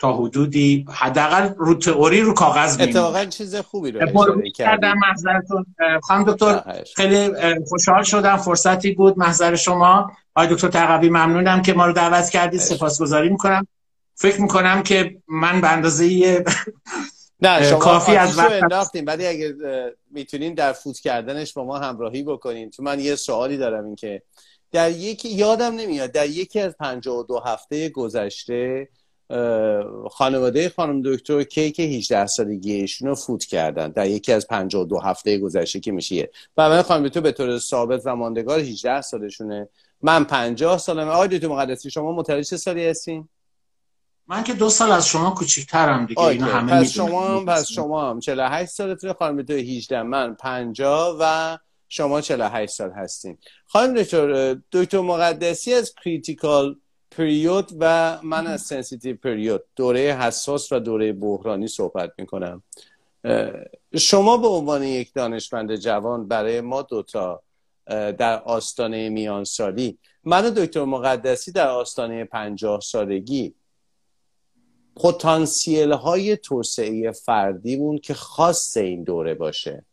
[0.01, 5.67] تا حدودی حداقل رو تئوری رو کاغذ میمونه اتفاقا چیز خوبی رو کردم محضرتون.
[6.03, 7.31] خانم دکتر خیلی
[7.69, 9.19] خوشحال شدم فرصتی بود.
[9.19, 10.13] محضر شما.
[10.35, 13.67] آقای دکتر تقوی ممنونم که ما رو دعوت کردید سپاسگزاری می‌کنم.
[14.15, 16.45] فکر می‌کنم که من به اندازه
[17.41, 19.55] نه شما کافی از وقت انداختیم ولی اگه
[20.11, 22.71] می‌تونین در فوت کردنش با ما همراهی بکنین.
[22.71, 24.23] چون من یه سوالی دارم این که
[24.73, 28.89] در یکی یادم نمیاد در یکی از 52 هفته گذشته
[30.11, 33.88] خانواده خانم دکتر کیک 18 سالگیشون رو فوت کردن.
[33.88, 38.03] در یکی از 52 هفته گذشته که میشه و من خانم دکتر به طور ثابت
[38.05, 39.69] و ماندگار 18 سالشونه.
[40.03, 43.29] من 50 سالم آقای دکتر مقدسی شما متولد چه سالی هستین؟
[44.27, 48.11] من که دو سال از شما کوچیک‌ترم دیگه اینا همه پس شما هم پس شما
[48.11, 53.38] هم 48 سالتونه خانم دکتر 18 من 50 و شما 48 سال هستین.
[53.66, 56.77] خانم دکتر دکتر مقدسی از critical
[57.11, 62.62] period و من از sensitive period دوره حساس و دوره بحرانی صحبت می‌کنم.
[63.96, 67.42] شما به عنوان یک دانشمند جوان برای ما دوتا
[68.18, 73.55] در آستانه میان سالی من و دکتر مقدسی در آستانه پنجاه سالگی
[74.96, 79.85] پتانسیل های توسعه فردیمون که خاص این دوره باشه.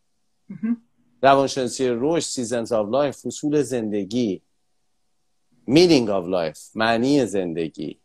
[1.21, 4.41] روانشناسی رشد seasons of life فصول زندگی.
[5.69, 6.59] Meaning of life.
[6.75, 7.99] معنی زندگی.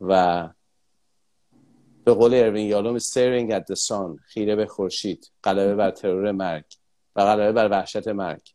[0.00, 0.48] و
[2.04, 4.20] به قول اروین یالوم staring at the sun.
[4.26, 5.30] خیره به خورشید.
[5.44, 6.64] غلبه بر ترور مرگ.
[7.16, 8.54] و غلبه بر وحشت مرگ.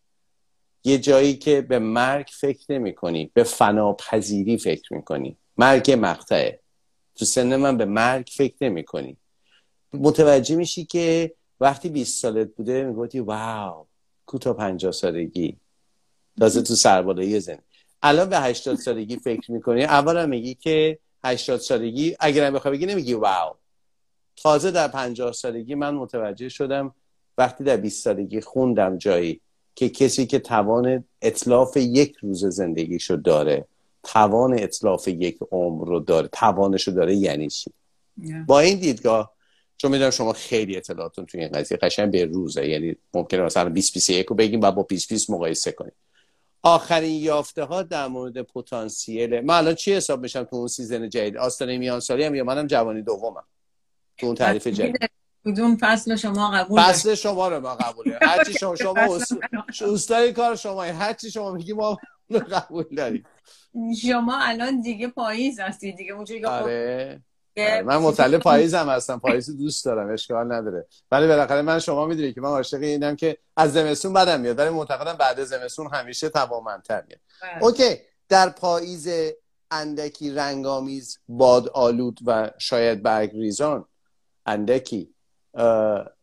[0.83, 3.31] یه جایی که به مرگ فکر نمی کنی.
[3.33, 6.59] به فناپذیری فکر می‌کنی مرگ مقطعه.
[7.15, 9.17] تو سن من به مرگ فکر نمی کنی.
[9.93, 13.87] متوجه میشی که وقتی 20 سالت بوده می‌گفتی واو
[14.25, 15.57] کوتا پنجاه سالگی.
[16.39, 17.59] تازه تو سربالایی زن
[18.01, 23.13] الان به 80 سالگی فکر می‌کنی؟ اولا میگی که 80 سالگی اگرم بخوای بگی نمیگی
[23.13, 23.55] واو.
[24.35, 26.95] تازه در 50 سالگی من متوجه شدم
[27.37, 29.41] وقتی در 20 سالگی خوندم جایی
[29.75, 33.65] که کسی که توان اطلاف یک روز زندگیشو داره
[34.03, 37.71] توان اطلاف یک عمر رو داره توانش رو داره یعنی چی؟
[38.47, 39.33] با این دیدگاه
[39.77, 43.93] چون می‌دونم شما خیلی اطلاعاتون توی این قضیه قشنگ به روزه یعنی ممکنه مثلا 20
[43.93, 45.91] 21 رو بگیم و با 20 20 مقایسه کنیم.
[46.61, 49.41] آخرین یافته ها در مورد پتانسیل.
[49.41, 52.67] من الان چی حساب میشم تو اون سیزن جدید؟ آستانه میان سالی هم یا منم
[52.67, 53.43] جوانی دومم.
[54.17, 55.09] تو اون تعریف جدید.
[55.45, 58.19] کدوم فصل شما قبول فصل شما رو ما قبوله.
[58.21, 59.19] هرچی شما شما
[59.81, 61.97] اوستای کار شما هرچی شما میگی ما
[62.51, 63.25] قبول داریم.
[64.01, 65.91] شما الان دیگه پاییز هستی.
[65.91, 66.63] دیگه اونجوری آره.
[66.63, 67.21] آره.
[67.57, 69.19] من مطلع پاییز هم هستم.
[69.19, 70.13] پاییز دوست دارم.
[70.13, 70.85] اشکال نداره.
[71.11, 74.59] ولی بالاخره من شما می‌دونی که من عاشق اینم که از زمستون بدم میاد.
[74.59, 77.19] ولی معتقدم بعد زمستون همیشه توامنتر میاد.
[77.41, 77.63] بله.
[77.63, 77.95] اوکی.
[78.29, 79.09] در پاییز
[79.71, 83.85] اندکی رنگامیز باد آلود و شاید برگ ریزان
[84.45, 85.13] اندکی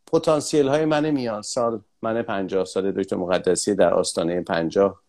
[0.06, 1.42] پتانسیل های من میان.
[1.42, 5.02] سال من پنجاه سال دکتر مقدسی در آستانه پنجاه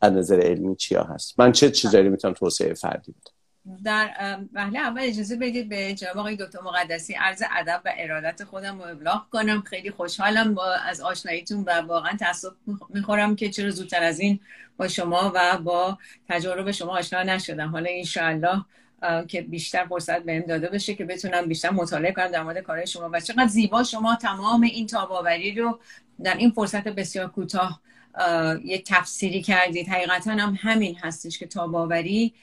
[0.00, 3.32] از نظر علمی چیا هست؟ من چه چیزایی می‌تونم توسعه فردی بدم؟
[3.84, 4.10] در
[4.52, 8.88] وهله اول اجازه بدید به جناب آقای دکتر مقدسی عرض ادب و ارادت خودم رو
[8.88, 9.62] ابلاغ کنم.
[9.62, 12.52] خیلی خوشحالم با از آشناییتون و واقعا تاسف
[12.88, 14.40] می‌خورم که چرا زودتر از این
[14.76, 17.68] با شما و با تجارب شما آشنا نشدم.
[17.68, 18.64] حالا انشاءالله
[19.28, 23.10] که بیشتر فرصت بهم داده بشه که بتونم بیشتر مطالعه کنم در مورد کارهای شما
[23.12, 25.80] و چقدر زیبا شما تمام این تاباوری رو
[26.24, 27.80] در این فرصت بسیار کوتاه
[28.64, 32.34] یک تفسیری کردید حقیقتا هم همین هستش که تاباوری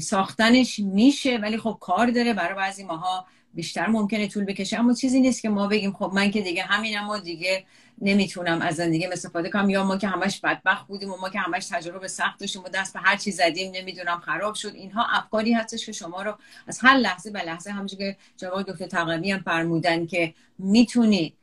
[0.00, 2.34] ساختنش میشه ولی خب کار داره.
[2.34, 4.78] برای بعضی ماها بیشتر ممکنه طول بکشه.
[4.78, 7.64] اما چیزی نیست که ما بگیم خب من که دیگه همینم و دیگه
[8.00, 9.70] نمی‌تونم از زندگی استفاده کنم.
[9.70, 12.92] یا ما که همش بدبخت بودیم و ما که همش تجربه سخت داشتیم و دست
[12.92, 14.74] به هر چیز زدیم نمی‌دونم خراب شد.
[14.74, 16.34] اینها افکاری هستش که شما رو
[16.66, 21.34] از هر لحظه به لحظه همونجوری که جواب دکتر تقوی هم فرمودن که می‌تونید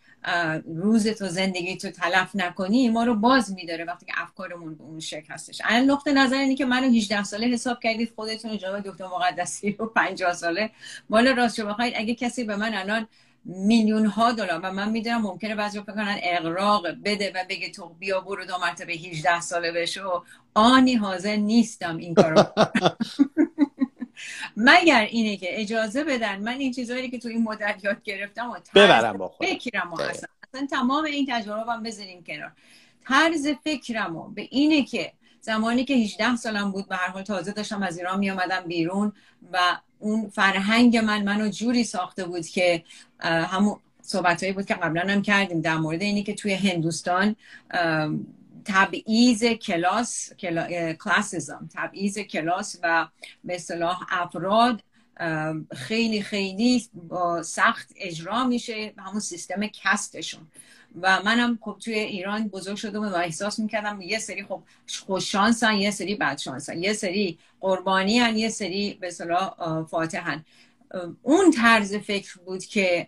[0.66, 5.00] روز تو زندگی تو تلف نکنی ما رو باز میداره وقتی که افکارمون به اون
[5.00, 5.62] شکل هستش.
[5.64, 9.86] الان نقطه نظر اینه که منو 18 ساله حساب کردید خودتون جواب دکتر مقدسی رو
[9.86, 10.70] 50 ساله.
[11.10, 13.08] بالا راست شو بخواید اگه کسی به من الان
[13.46, 17.90] میلیون ها دلار و من می‌دونم ممکنه بعضی فکر کنن اقراق بده و بگه تو
[18.00, 20.24] بیا برو دو مرتبه 18 ساله بشو.
[20.54, 22.44] آنی حاضر نیستم این کارو.
[24.58, 28.56] مگر اینه که اجازه بدن من این چیزهایی که تو این مدت یاد گرفتم و
[28.76, 30.30] ببرم با فکرم و اصلا.
[30.54, 32.52] اصلا تمام این تجربه بذاریم کنار.
[33.08, 37.84] طرز فکرم به اینه که زمانی که 18 سالم بود به هر حال تازه داشتم
[37.84, 39.14] از ایران می آمدم بیرون
[39.54, 42.84] و اون فرهنگ من منو جوری ساخته بود که
[43.20, 47.36] همون صحبت بود که قبلا هم کردیم در مورد اینی که توی هندوستان
[48.66, 53.08] تبعیض کلاس کلاسیزم تبعیض کلاس و
[53.44, 54.84] به اصطلاح افراد
[55.76, 56.84] خیلی خیلی
[57.44, 60.48] سخت اجرا میشه همون سیستم کستشون.
[61.02, 64.64] و منم خب توی ایران بزرگ شده و احساس می‌کردم یه سری خب
[65.06, 70.46] خوششانسن یه سری بدشانسن یه سری قربانی هن یه سری به صلاح فاتحن.
[71.22, 73.08] اون طرز فکر بود که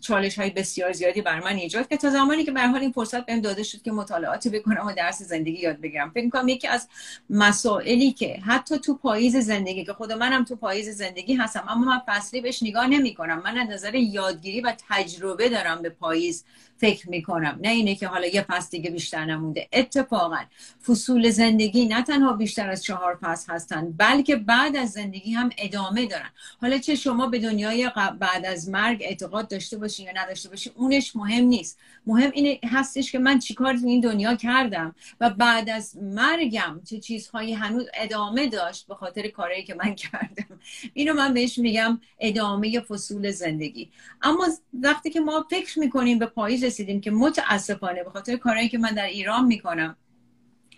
[0.00, 3.26] چالش های بسیار زیادی بر من ایجاد که تا زمانی که به حال این فرصت
[3.26, 6.10] بهم داده شد که مطالعاتی بکنم و درس زندگی یاد بگیرم.
[6.10, 6.88] فکر کنم یکی از
[7.30, 12.02] مسائلی که حتی تو پاییز زندگی که خود منم تو پاییز زندگی هستم اما من
[12.06, 16.44] فصلی بهش نگاه نمی کنم من از نظر یادگیری و تجربه دارم به پاییز
[16.82, 17.58] فکر می‌کنم.
[17.62, 19.68] نه اینه که حالا یه فصل دیگه بیشتر نمونده.
[19.72, 20.38] اتفاقا
[20.86, 26.06] فصول زندگی نه تنها بیشتر از چهار فصل هستن بلکه بعد از زندگی هم ادامه
[26.06, 26.30] دارن.
[26.60, 27.90] حالا چه شما به دنیای
[28.20, 31.78] بعد از مرگ اعتقاد داشته باشین یا نداشته باشین اونش مهم نیست.
[32.06, 36.98] مهم اینه هستش که من چیکار تو این دنیا کردم و بعد از مرگم چه
[36.98, 40.58] چیزهایی هنوز ادامه داشت به خاطر کاری که من کردم.
[40.94, 43.90] اینو من بهش میگم ادامه فصول زندگی.
[44.22, 48.78] اما وقتی که ما فکر می‌کنیم به پاییز رسیدیم که متاسفانه به خاطر کارهایی که
[48.78, 49.96] من در ایران می‌کنم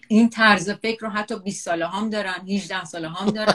[0.08, 3.54] این طرز فکر رو حتی 20 ساله هم دارن 18 ساله هم دارن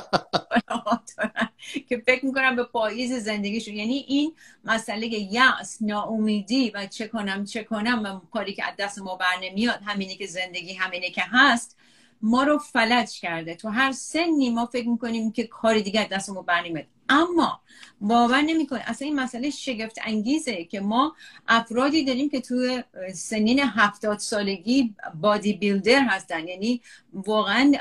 [1.89, 3.75] که فکر می‌کنم به پاییز زندگیشون.
[3.75, 8.99] یعنی این مسئله یأس ناامیدی و چه کنم چه کنم و کاری که از دست
[8.99, 11.77] ما بر نمیاد همینه که زندگی همینه که هست
[12.21, 13.55] ما رو فلج کرده.
[13.55, 16.63] تو هر سنی ما فکر می‌کنیم که کار دیگه از دست ما بر
[17.09, 17.61] اما
[18.01, 21.15] باور نمی‌کنه اصلا این مسئله شگفت انگیزه که ما
[21.47, 26.47] افرادی داریم که توی سنین هفتاد سالگی بادی بیلدر هستن.
[26.47, 26.81] یعنی
[27.13, 27.71] واقعا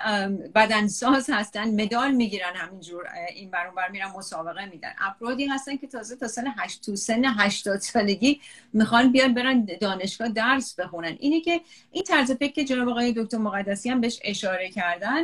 [0.54, 4.92] بدنساز هستن مدال می‌گیرن همینجور این برون بر میرن مسابقه میدن.
[4.98, 8.40] افرادی هستن که تازه تا سن هشت تو سن هشتاد سالگی
[8.72, 11.16] می‌خوان بیان برن دانشگاه درس بخونن.
[11.20, 11.60] اینه که
[11.92, 15.22] این طرز فکر که جناب آقای دکتر مقدسی هم بهش اشاره کردن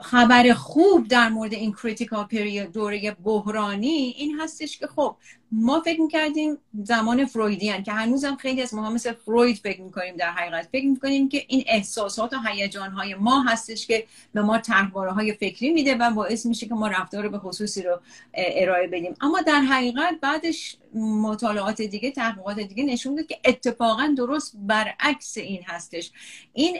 [0.00, 5.16] خبر خوب در مورد این کریتیکال پریود دوره بحرانی این هستش که خب
[5.54, 10.30] ما فکر می‌کردیم زمان فرویدیان که هنوزم خیلی از ما مثل فروید فکر می‌کنیم در
[10.30, 10.68] حقیقت.
[10.72, 15.70] فکر می‌کنیم که این احساسات و هیجانهای ما هستش که به ما طرحواره های فکری
[15.70, 18.00] میده و باعث میشه که ما رفتار به خصوصی رو
[18.34, 19.14] ارائه بدیم.
[19.20, 25.62] اما در حقیقت بعدش مطالعات دیگه تحقیقات دیگه نشون داد که اتفاقا درست برعکس این
[25.66, 26.10] هستش.
[26.52, 26.76] این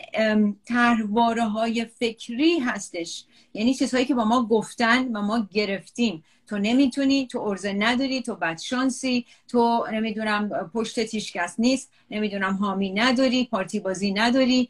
[0.65, 3.25] طرحواره های فکری هستش.
[3.55, 6.25] یعنی چیزهایی که با ما گفتن و ما گرفتیم.
[6.53, 13.45] تو نمی‌تونی تو ارزه نداری تو بدشانسی تو نمی‌دونم پشت تیشکست نیست نمی‌دونم حامی نداری
[13.45, 14.69] پارتی بازی نداری.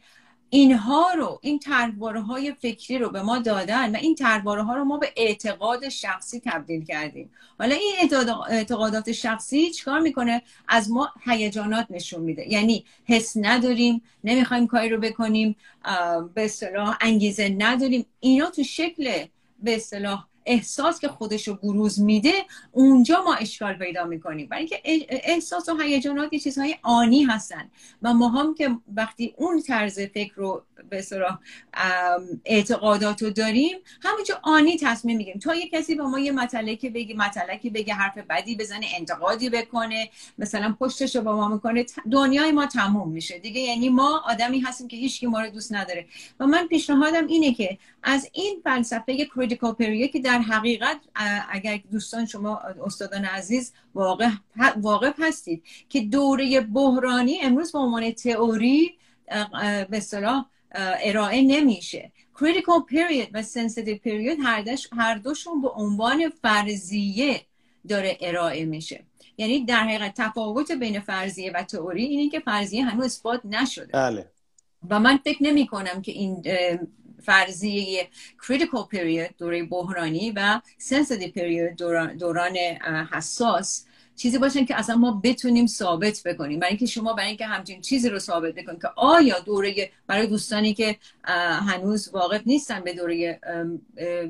[0.49, 4.83] اینها رو این ترباره های فکری رو به ما دادن و این ترباره ها رو
[4.83, 7.29] ما به اعتقاد شخصی تبدیل کردیم.
[7.59, 7.93] حالا این
[8.49, 12.51] اعتقادات شخصی چیکار می‌کنه؟ از ما هیجانات نشون میده.
[12.51, 15.55] یعنی حس نداریم نمی‌خوایم کاری رو بکنیم
[16.33, 18.05] به اصطلاح انگیزه نداریم.
[18.19, 19.25] اینا تو شکل
[19.59, 22.33] به اصطلاح احساس که خودش رو بروز میده
[22.71, 24.47] اونجا ما اشکال پیدا می‌کنیم.
[24.47, 27.71] برای اینکه احساس و هیجانات یه چیزهای آنی هستن.
[28.01, 31.39] و ما هم که وقتی اون طرز فکر رو به صلاح
[32.45, 37.15] اعتقادات رو داریم همونجا آنی تصمیم میگیم تا یه کسی به ما یه مطلقی بگه
[37.15, 42.65] مطلقی بگه حرف بدی بزنه انتقادی بکنه مثلا پشتش رو با ما می‌کنه دنیای ما
[42.65, 43.39] تموم میشه.
[43.39, 46.05] دیگه یعنی ما آدمی هستیم که هیچکی ما رو دوست نداره.
[46.39, 50.97] و من پیشنهادم اینه که از این فلسفه کریتیکال پریود که حقیقت
[51.49, 54.29] اگر دوستان شما استادان عزیز واقع
[54.77, 58.97] واقف هستید که دوره بحرانی امروز به عنوان تئوری
[59.89, 60.45] به اصطلاح
[61.03, 62.11] ارائه نمیشه.
[62.35, 64.39] Critical period و sensitive period
[64.97, 67.41] هر دوشون به عنوان فرضیه
[67.87, 69.03] داره ارائه میشه.
[69.37, 73.91] یعنی در حقیقت تفاوت بین فرضیه و تئوری اینه که فرضیه هنوز اثبات نشده.
[73.93, 74.29] بله.
[74.89, 76.43] و من فکر نمی کنم که این
[77.25, 78.07] فرضیه
[78.41, 81.75] critical period دوره بحرانی و sensitive period
[82.19, 82.57] دوران
[83.11, 86.59] حساس چیزی باشن که اصلا ما بتونیم ثابت بکنیم.
[86.59, 90.73] برای اینکه شما برای اینکه همچین چیزی رو ثابت بکنید که آیا دوره برای دوستانی
[90.73, 90.97] که
[91.67, 93.39] هنوز واقف نیستن به دوره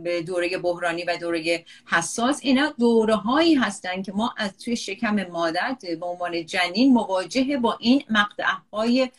[0.03, 5.27] به دوره بحرانی و دوره حساس اینا دوره هایی هستن که ما از توی شکم
[5.27, 9.09] مادر به عنوان جنین مواجه با این مقطع های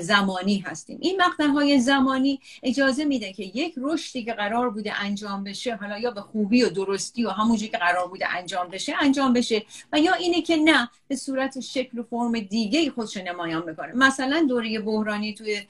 [0.00, 0.98] زمانی هستیم.
[1.00, 5.98] این مقطع های زمانی اجازه میده که یک رشدی که قرار بوده انجام بشه حالا
[5.98, 9.98] یا به خوبی و درستی و همونجوری که قرار بوده انجام بشه انجام بشه و
[9.98, 13.92] یا اینه که نه به صورت شکل و فرم دیگه خودش نمایان بکنه.
[13.94, 15.62] مثلا دوره بحرانی توی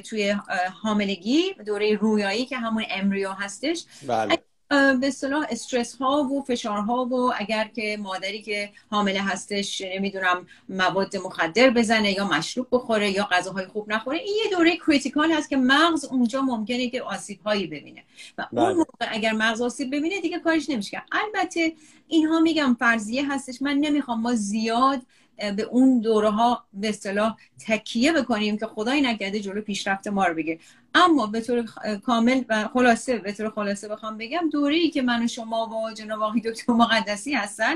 [0.00, 0.36] توی
[0.82, 3.84] حاملگی دوره رویایی که همون امریو هستش.
[4.06, 4.38] بله.
[4.70, 11.16] به اصطلاح استرس ها و فشارها و اگر که مادری که حامله هستش نمی‌دونم مواد
[11.16, 15.56] مخدر بزنه یا مشروب بخوره یا غذاهای خوب نخوره این یه دوره کریتیکال هست که
[15.56, 18.02] مغز اونجا ممکنه که آسیب هایی ببینه.
[18.38, 18.74] و اون بله.
[18.74, 21.02] موقع اگر مغز آسیب ببینه دیگه کارش نمیشه.
[21.12, 21.72] البته
[22.08, 23.62] اینها میگم فرضیه هستش.
[23.62, 25.00] من نمی‌خوام ما زیاد
[25.38, 30.34] به اون دوره ها به اصطلاح تکیه بکنیم که خدای نکرده جلو پیشرفت ما رو
[30.34, 30.58] بگه
[30.94, 31.64] اما به طور
[32.02, 35.92] کامل و خلاصه به طور خلاصه بخوام بگم دوره ای که من و شما و
[35.92, 37.74] جناب آقای دکتر مقدسی هستن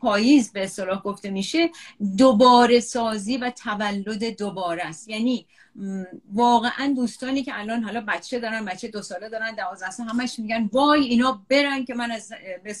[0.00, 1.70] پاییز به اصطلاح گفته میشه
[2.16, 5.08] دوباره سازی و تولد دوباره است.
[5.08, 5.46] یعنی
[6.32, 10.68] واقعا دوستانی که الان حالا بچه دارن بچه دو ساله دارن دوازده ساله همش میگن
[10.72, 12.32] وای اینا برن که من از
[12.64, 12.74] به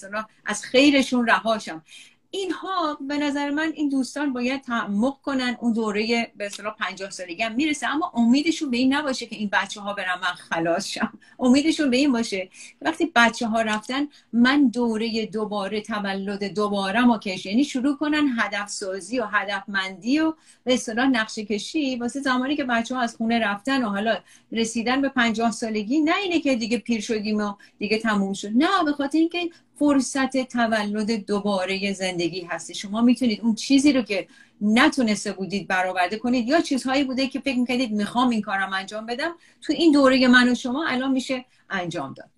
[0.44, 1.82] از خیرشون رهاشم
[2.30, 7.42] اینها به نظر من این دوستان باید تعمق کنن اون دوره به اصطلاح 50 سالگی
[7.42, 7.88] هم می‌رسه.
[7.88, 11.12] اما امیدشون به این نباشه که این بچه ها برن من خلاص شم.
[11.38, 12.48] امیدشون به این باشه.
[12.82, 18.68] وقتی بچه ها رفتن من دوره دوباره تولد دوباره ما کش یعنی شروع کنن هدف
[18.68, 21.96] سازی و هدف مندی و به اصطلاح نقشه کشی.
[21.96, 24.18] واسه زمانی که بچه ها از خونه رفتن و حالا
[24.52, 28.50] رسیدن به 50 سالگی نه اینه که دیگه پیر شدیم و دیگه تموم شد.
[28.54, 32.74] نه به خاطر اینکه فرصت تولد دوباره زندگی هستی.
[32.74, 34.28] شما می‌تونید اون چیزی رو که
[34.60, 39.34] نتونسته بودید برآورده کنید یا چیزهایی بوده که فکر می‌کردید می‌خوام این کارم انجام بدم
[39.62, 42.30] تو این دوره من و شما الان میشه انجام داد.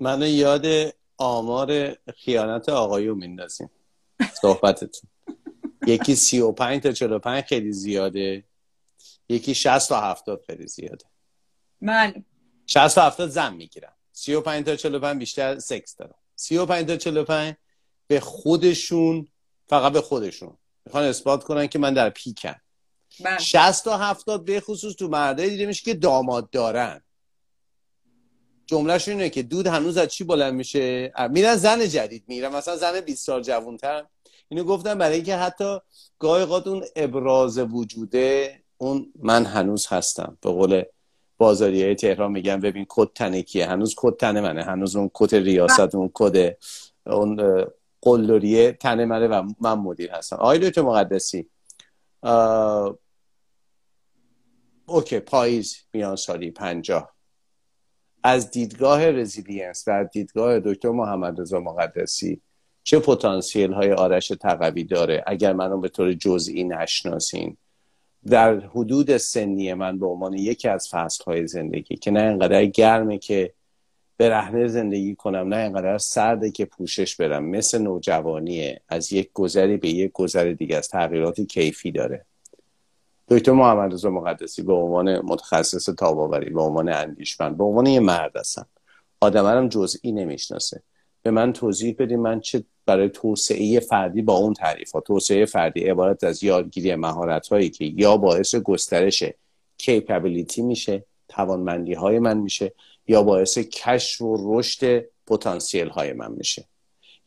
[0.00, 0.66] منو یاد
[1.18, 3.70] آمار خیانت آقایو میندازیم.
[4.42, 5.10] صحبتتون.
[5.86, 8.44] یکی سی و پنج تا چلو پنج خیلی زیاده.
[9.28, 11.04] یکی شست تا هفتاد خیلی زیاده.
[11.80, 12.24] من بله.
[12.66, 13.92] شست تا هفتاد زن می‌گیرن.
[14.12, 16.14] 35 تا 45 بیشتر سکس دارن.
[16.36, 17.54] 35 تا 45
[18.06, 19.28] به خودشون
[19.68, 20.56] فقط به خودشون.
[20.86, 22.56] می‌خوان اثبات کنن که من در پیکم.
[23.40, 27.02] 60 تا 70 به خصوص تو مرده دیده میشه که داماد دارن.
[28.66, 32.54] جملهشون اینه که دود هنوز از چی بلند میشه؟ میرن زن جدید میرن.
[32.54, 34.06] مثلا زن 20 سال جوانتر.
[34.48, 35.78] اینو گفتم برای اینکه حتی
[36.18, 40.38] گاهی اون ابراز وجوده اون من هنوز هستم.
[40.40, 40.82] به قول
[41.38, 42.60] بازاری های تهران میگن.
[42.60, 44.62] ببین کت تن کیه هنوز کت تن منه.
[44.62, 46.56] هنوز اون کت ریاست اون کت
[47.06, 47.64] اون
[48.00, 50.36] قلدریه تن منه و من مدیر هستم.
[50.36, 51.48] آقای دکتر مقدسی
[54.86, 57.16] OK پاییز میان سالی پنجاه.
[58.22, 62.40] از دیدگاه resilience و دیدگاه دکتر محمد رضا مقدسی
[62.82, 67.56] چه پتانسیل های آرش تقوی داره؟ اگر منو به طور جزئی نشناسین.
[68.26, 73.18] در حدود سنی من به عنوان یکی از فصل های زندگی که نه انقدر گرمه
[73.18, 73.52] که
[74.16, 79.76] به رهنه زندگی کنم نه انقدر سرده که پوشش برم مثل نوجوانیه از یک گذری
[79.76, 82.24] به یک گذر دیگه از تغییرات کیفی داره.
[83.28, 88.36] دکتر محمد رضا مقدسی به عنوان متخصص تاباوری به عنوان اندیشمند به عنوان یه مرد
[88.36, 88.66] هستم.
[89.20, 90.82] آدمرم جزئی نمی‌شناسه.
[91.22, 95.80] به من توضیح بدیم من چه برای توسعه فردی با اون تعریف ها توسعه فردی
[95.80, 99.24] عبارت از یادگیری مهارت هایی که یا باعث گسترش
[99.78, 102.72] کیپبیلیتی میشه توانمندی های من میشه
[103.08, 106.64] یا باعث کشف و رشد پتانسیل های من میشه.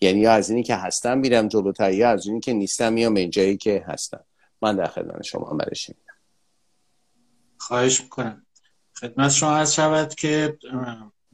[0.02, 3.58] یعنی یا از اینی که هستم میرم جلوتر یا از اینی که نیستم میام جایی
[3.58, 4.26] که هستم.
[4.62, 6.14] من در خدمت شما برش میدم
[7.58, 8.46] خواهش می‌کنم.
[9.00, 10.58] خدمت شما از شود که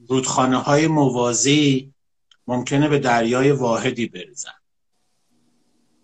[0.07, 1.93] رودخانه های موازی
[2.47, 4.51] ممکنه به دریای واحدی بریزن.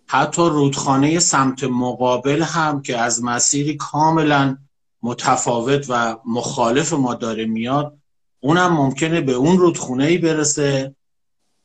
[0.08, 4.58] حتی رودخانه سمت مقابل هم که از مسیری کاملا
[5.02, 7.98] متفاوت و مخالف ما داره میاد
[8.40, 10.96] اونم ممکنه به اون رودخونه ای برسه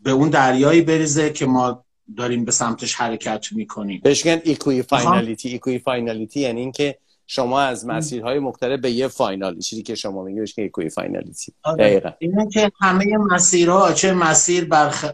[0.01, 1.85] به اون دریایی بریزه که ما
[2.17, 4.01] داریم به سمتش حرکت می‌کنیم.
[4.05, 9.95] بهش میگن equifinality equifinality یعنی اینکه شما از مسیرهای مختلف به یه final چیزی که
[9.95, 11.85] شما میگی بهش equifinality آره.
[11.85, 12.11] دقیقا.
[12.19, 15.05] اینه که همه مسیرها چه مسیر برخ...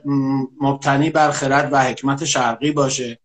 [0.60, 3.18] مبتنی بر خرد و حکمت شرقی باشه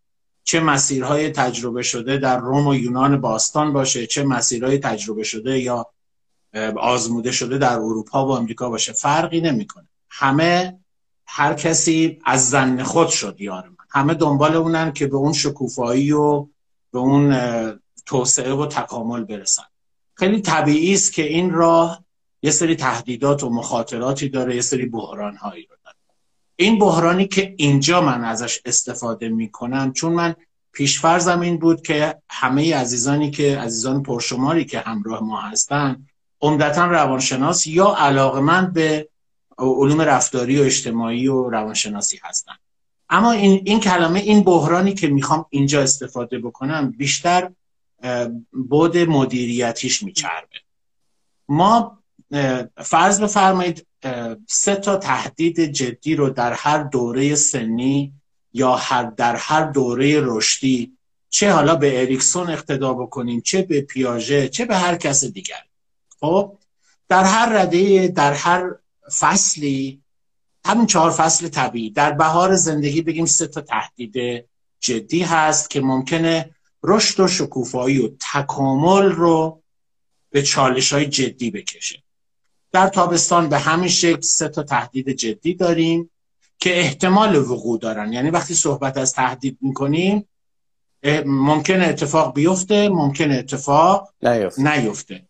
[0.44, 5.86] چه مسیرهای تجربه شده در روم و یونان باستان باشه چه مسیرهای تجربه شده یا
[6.76, 8.92] آزموده شده در اروپا و امریکا باشه.
[8.92, 9.88] فرقی نمی‌کنه.
[10.08, 10.78] همه
[11.26, 13.74] هر کسی از زن خود شد یار من.
[13.90, 16.46] همه دنبال اونن که به اون شکوفایی و
[16.92, 17.32] به اون
[18.08, 19.62] توسعه و تکامل برسن.
[20.14, 22.04] خیلی طبیعی است که این راه
[22.42, 25.96] یه سری تهدیدات و مخاطراتی داره یه سری بحران هایی رو داره.
[26.56, 30.34] این بحرانی که اینجا من ازش استفاده می‌کنم چون من
[30.72, 36.06] پیشفرزم این بود که همه عزیزانی که عزیزان پرشماری که همراه ما هستن
[36.40, 39.08] عمدتا روانشناس یا علاقمند به
[39.58, 42.54] علوم رفتاری و اجتماعی و روانشناسی هستن.
[43.10, 47.50] اما این, این کلمه این بحرانی که می‌خوام اینجا استفاده بکنم بیشتر
[48.68, 50.56] بود مدیریتیش میچربه.
[51.48, 51.98] ما
[52.76, 53.86] فرض بفرمایید
[54.46, 58.12] سه تا تهدید جدی رو در هر دوره سنی
[58.52, 60.98] یا هر در هر دوره رشدی
[61.30, 65.62] چه حالا به اریکسون اقتدا بکنیم چه به پیاژه چه به هر کس دیگر.
[66.20, 66.58] خب
[67.08, 68.70] در هر رده در هر
[69.18, 70.02] فصلی
[70.64, 74.44] همین چهار فصل طبیعی در بهار زندگی بگیم سه تا تهدید
[74.80, 76.50] جدی هست که ممکنه
[76.82, 79.62] رشد و شکوفایی و تکامل رو
[80.30, 82.02] به چالش های جدی بکشه.
[82.72, 86.10] در تابستان به همین شکل سه تا تهدید جدی داریم
[86.58, 88.12] که احتمال وقوع دارن.
[88.12, 90.28] یعنی وقتی صحبت از تهدید می‌کنیم
[91.26, 95.22] ممکن اتفاق بیفته ممکن اتفاق نیفته, نیفته.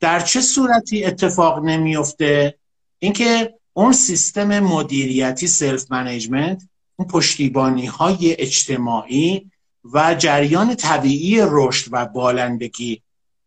[0.00, 2.58] در چه صورتی اتفاق نمیفته
[2.98, 6.62] اینکه اون سیستم مدیریتی self management
[6.96, 9.50] اون پشتیبانی های اجتماعی
[9.92, 13.02] و جریان طبیعی رشد و بالندگی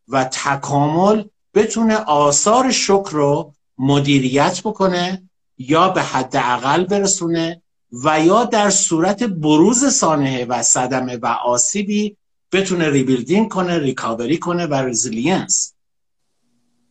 [0.08, 1.24] و تکامل
[1.54, 7.62] بتونه آثار شوک رو مدیریت بکنه یا به حداقل برسونه
[8.04, 12.18] و یا در صورت بروز سانحه و صدمه و آسیبی
[12.52, 15.74] بتونه rebuilding کنه recovery کنه و resilience.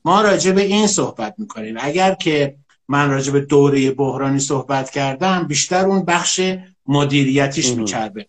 [0.04, 1.76] ما راجع به این صحبت می‌کنیم.
[1.80, 2.56] اگر که
[2.88, 6.40] من راجع به دوره بحرانی صحبت کردم بیشتر اون بخش
[6.86, 8.28] مدیریتیش میچربه.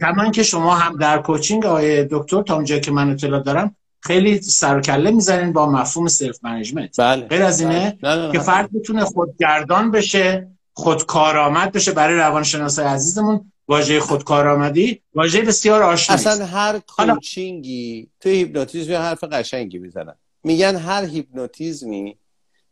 [0.00, 4.40] کما اینکه شما هم در coaching آقای دکتر تا اونجا که من اطلاع دارم خیلی
[4.40, 7.00] سرکله می‌زنین با مفهوم self management.
[7.00, 7.26] بله.
[7.26, 8.32] غیر از اینه بله.
[8.32, 13.52] که فرد بتونه خودگردان بشه خودکارآمد بشه برای روانشناسای عزیزمون.
[13.68, 20.14] واژه خودکارآمدی واژه بسیار آشناست اصلا هر coaching ی توی هیپنوتیزم حرف قشنگی می‌زنن.
[20.44, 22.18] میگن هر هیپنوتیزمی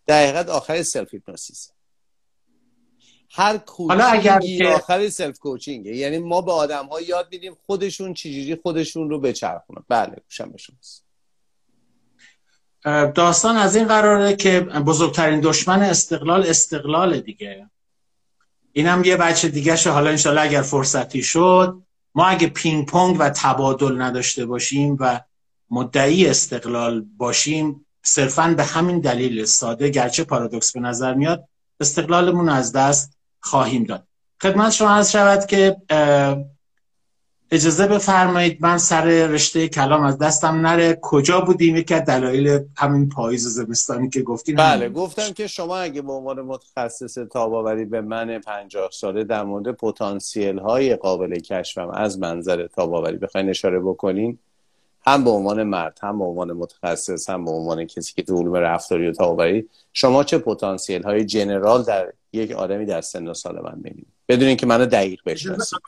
[0.07, 1.71] در حقیقت آخر self hypnosis
[3.37, 4.69] هر حالا اگر که...
[4.69, 5.97] آخر self coaching ه.
[5.97, 9.85] یعنی ما به آدم ها یاد میدیم خودشون چجوری خودشون رو بچرخونن.
[9.89, 11.05] بله گوشم به شماست.
[13.15, 17.71] داستان از این قراره که بزرگترین دشمن استقلال استقلال دیگه.
[18.73, 21.83] اینم یه بچه دیگه شه حالا انشالله اگر فرصتی شد
[22.15, 25.21] ما اگه پینگ پونگ و تبادل نداشته باشیم و
[25.71, 31.49] مدعی استقلال باشیم صرفا به همین دلیل ساده گرچه پارادوکس به نظر میاد
[31.81, 33.16] استقلالمون از دست
[33.47, 34.07] خواهیم داد.
[34.43, 35.77] خدمت شما از شود که
[37.51, 40.99] اجازه بفرمایید من سر رشته کلام از دستم نره.
[41.03, 45.77] کجا بودیم؟ یکی از دلایل همین پاییز و زمستانی که گفتین بله گفتم که شما
[45.77, 51.91] اگه به عنوان متخصص تاباوری به من پنجاه ساله در مورد پتانسیل های قابل کشفم
[51.91, 54.39] از منظر تاباوری بخواین اشاره بکنین
[55.07, 58.57] هم به عنوان مرد هم به عنوان متخصص هم به عنوان کسی که تو علوم
[58.57, 63.55] رفتاری و تاباوری شما چه پتانسیل های جنرال در یک آدمی در سن و سال
[63.55, 65.79] من می‌بینید بدون اینکه منو دقیق بشناسید.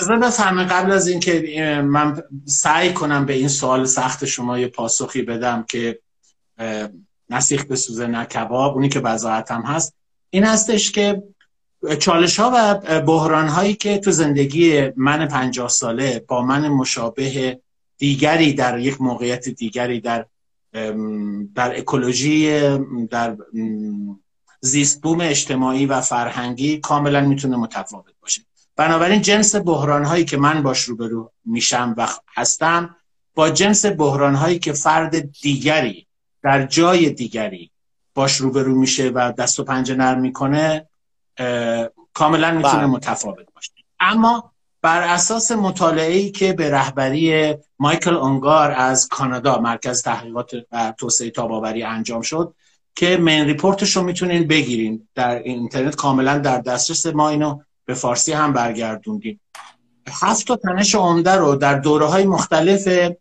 [0.00, 5.22] بذار بفهمه قبل از اینکه من سعی کنم به این سوال سخت شما یه پاسخی
[5.22, 5.98] بدم که
[7.30, 9.94] نسیخ به سوزه نه کباب اونی که بزاعت هم هست
[10.30, 11.22] این هستش که
[11.98, 17.60] چالش ها و بحران هایی که تو زندگی من پنجاه ساله با من مشابه
[17.98, 20.26] دیگری در یک موقعیت دیگری در
[21.54, 22.60] در اکولوژی
[23.10, 23.36] در
[24.60, 28.42] زیست بوم اجتماعی و فرهنگی کاملا می‌تونه متفاوت باشه
[28.76, 32.96] بنابراین جنس بحران هایی که من باش روبرو میشم و هستم
[33.34, 36.06] با جنس بحران هایی که فرد دیگری
[36.42, 37.70] در جای دیگری
[38.14, 40.88] باش روبرو میشه و دست و پنجه نرم می‌کنه
[42.12, 42.86] کاملا می‌تونه بله.
[42.86, 44.52] متفاوت باشه اما
[44.82, 51.82] بر اساس مطالعه که به رهبری مایکل اونگار از کانادا مرکز تحقیقات و توسعه تاباوری
[51.82, 52.54] انجام شد
[52.96, 55.08] که من ریپورتش رو می‌تونین بگیرین.
[55.14, 59.40] در اینترنت کاملا در دسترس ما اینو به فارسی هم برگردوندیم
[60.08, 63.12] هفت تا تنش عمده رو در دوره های مختلف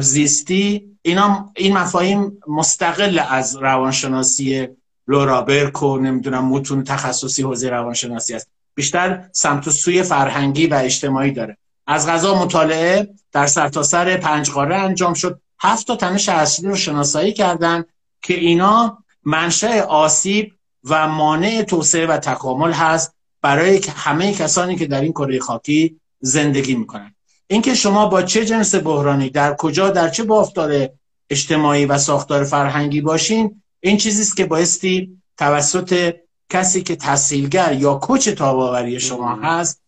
[0.00, 4.68] زیستی اینا این مفاهیم مستقل از روانشناسی
[5.08, 8.48] لورا برکو نمی‌دونم متون تخصصی حوزه روانشناسی است.
[8.74, 11.56] بیشتر سمت و سوی فرهنگی و اجتماعی داره.
[11.86, 15.40] از غذا مطالعه در سرتاسر سر پنج قاره انجام شد.
[15.60, 17.84] هفت تا تنش اصلی رو شناسایی کردن
[18.22, 20.52] که اینا منشأ آسیب
[20.84, 26.74] و مانع توسعه و تکامل هست برای همه کسانی که در این کره خاکی زندگی
[26.74, 27.14] می‌کنن.
[27.46, 30.88] اینکه شما با چه جنس بحرانی در کجا در چه بافتار
[31.30, 36.14] اجتماعی و ساختار فرهنگی باشین این چیزی است که بایستی توسط
[36.50, 39.82] کسی که تحصیلگر یا کوچ تاباوری شما هست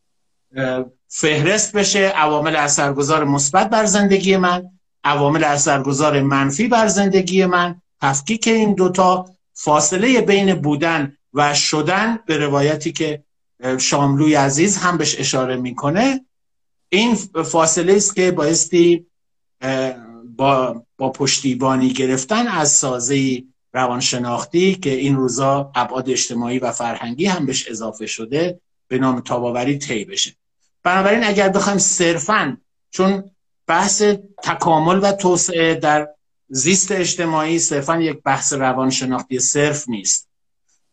[1.08, 4.70] فهرست بشه عوامل اثرگذار مثبت بر زندگی من
[5.04, 12.36] عوامل اثرگذار منفی بر زندگی من تفکیک این دوتا فاصله بین بودن و شدن به
[12.36, 13.24] روایتی که
[13.78, 16.24] شاملوی عزیز هم بهش اشاره می‌کنه
[16.88, 19.06] این فاصله است که بایستی
[20.36, 23.42] با, با پشتیبانی گرفتن از سازه
[23.72, 29.78] روانشناختی که این روزا ابعاد اجتماعی و فرهنگی هم بهش اضافه شده به نام تاباوری
[29.78, 30.32] طی بشه.
[30.82, 32.56] بنابراین اگر بخوایم صرفا
[32.90, 33.30] چون
[33.66, 34.02] بحث
[34.42, 36.08] تکامل و توسعه در
[36.48, 40.28] زیست اجتماعی صرفا یک بحث روانشناختی صرف نیست.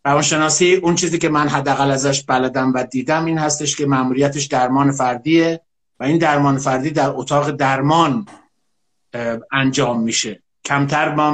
[0.06, 4.92] روانشناسی اون چیزی که من حداقل ازش بلدم و دیدم این هستش که مأموریتش درمان
[4.92, 5.62] فردیه
[6.00, 8.26] و این درمان فردی در اتاق درمان
[9.52, 10.44] انجام میشه.
[10.66, 11.32] کمتر ما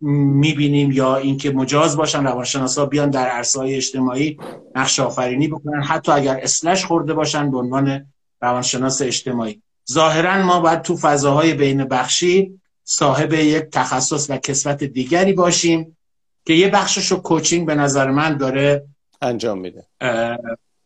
[0.00, 4.38] می‌بینیم یا اینکه مجاز باشن روانشناسا بیان در عرصه اجتماعی
[4.74, 8.06] نقش آفرینی بکنن حتی اگر اسلش خورده باشن به عنوان
[8.42, 9.62] روانشناس اجتماعی.
[9.92, 15.96] ظاهرا ما باید تو فضاهای بین بخشی صاحب یک تخصص و کسوت دیگری باشیم
[16.44, 18.86] که یه بخشش رو کوچینگ به نظر من داره
[19.22, 19.86] انجام میده.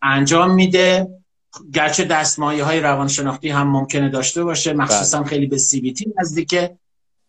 [0.02, 1.08] انجام میده.
[1.72, 5.28] گرچه دستمایه های روانشناختی هم ممکنه داشته باشه مخصوصا بله.
[5.28, 6.76] خیلی به سی بی تی نزدیکه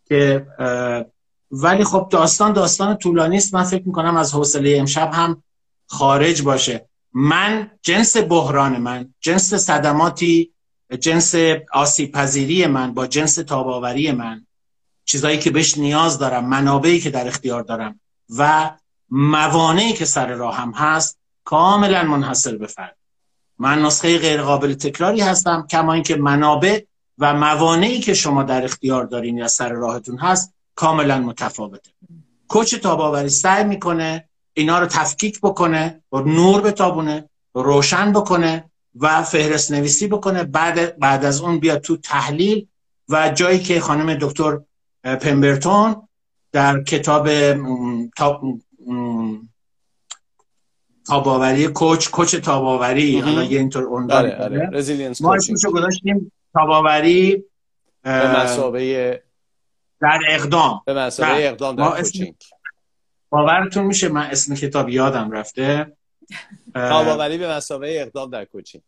[0.06, 0.46] که
[1.52, 3.54] ولی خب داستان داستان طولانی است.
[3.54, 5.44] من فکر می‌کنم از حوصله امشب هم
[5.88, 6.86] خارج باشه.
[7.14, 10.52] من جنس بحران من جنس صدماتی
[11.00, 11.36] جنس
[11.74, 14.46] آسیب پذیری من با جنس تاباوری من
[15.06, 18.00] چیزایی که بهش نیاز دارم منابعی که در اختیار دارم
[18.38, 18.72] و
[19.10, 22.98] موانعی که سر راهم هست کاملا منحصر به فرد.
[23.60, 26.82] من نسخه غیر قابل تکراری هستم کما اینکه منابع
[27.18, 31.92] و موانعی که شما در اختیار دارین یا سر راهتون هست کاملا متفاوته.
[32.48, 39.72] کوچ تاباوری سعی می‌کنه اینا رو تفکیک بکنه و نور بتابونه روشن بکنه و فهرست
[39.72, 40.44] نویسی بکنه.
[40.44, 42.68] بعد بعد از اون بیاد تو تحلیل
[43.10, 44.60] و جایی که خانم دکتر
[45.04, 46.08] پمبرتون
[46.52, 47.30] در کتاب
[51.08, 53.20] تاباوری کوچ کوچ تاباوری.
[53.20, 55.12] حالا یه اینطور عنوان آره آره.
[55.22, 57.44] ما اسمشو گذاشتیم تاباوری
[58.04, 59.24] به مسابقه
[60.02, 60.82] در اقدام.
[60.86, 62.36] به مسابقه اقدام در کوچینگ.
[63.30, 65.98] باورتون میشه من اسم کتاب یادم رفته.
[66.74, 68.84] تاباوری به مسابقه اقدام در کوچینگ.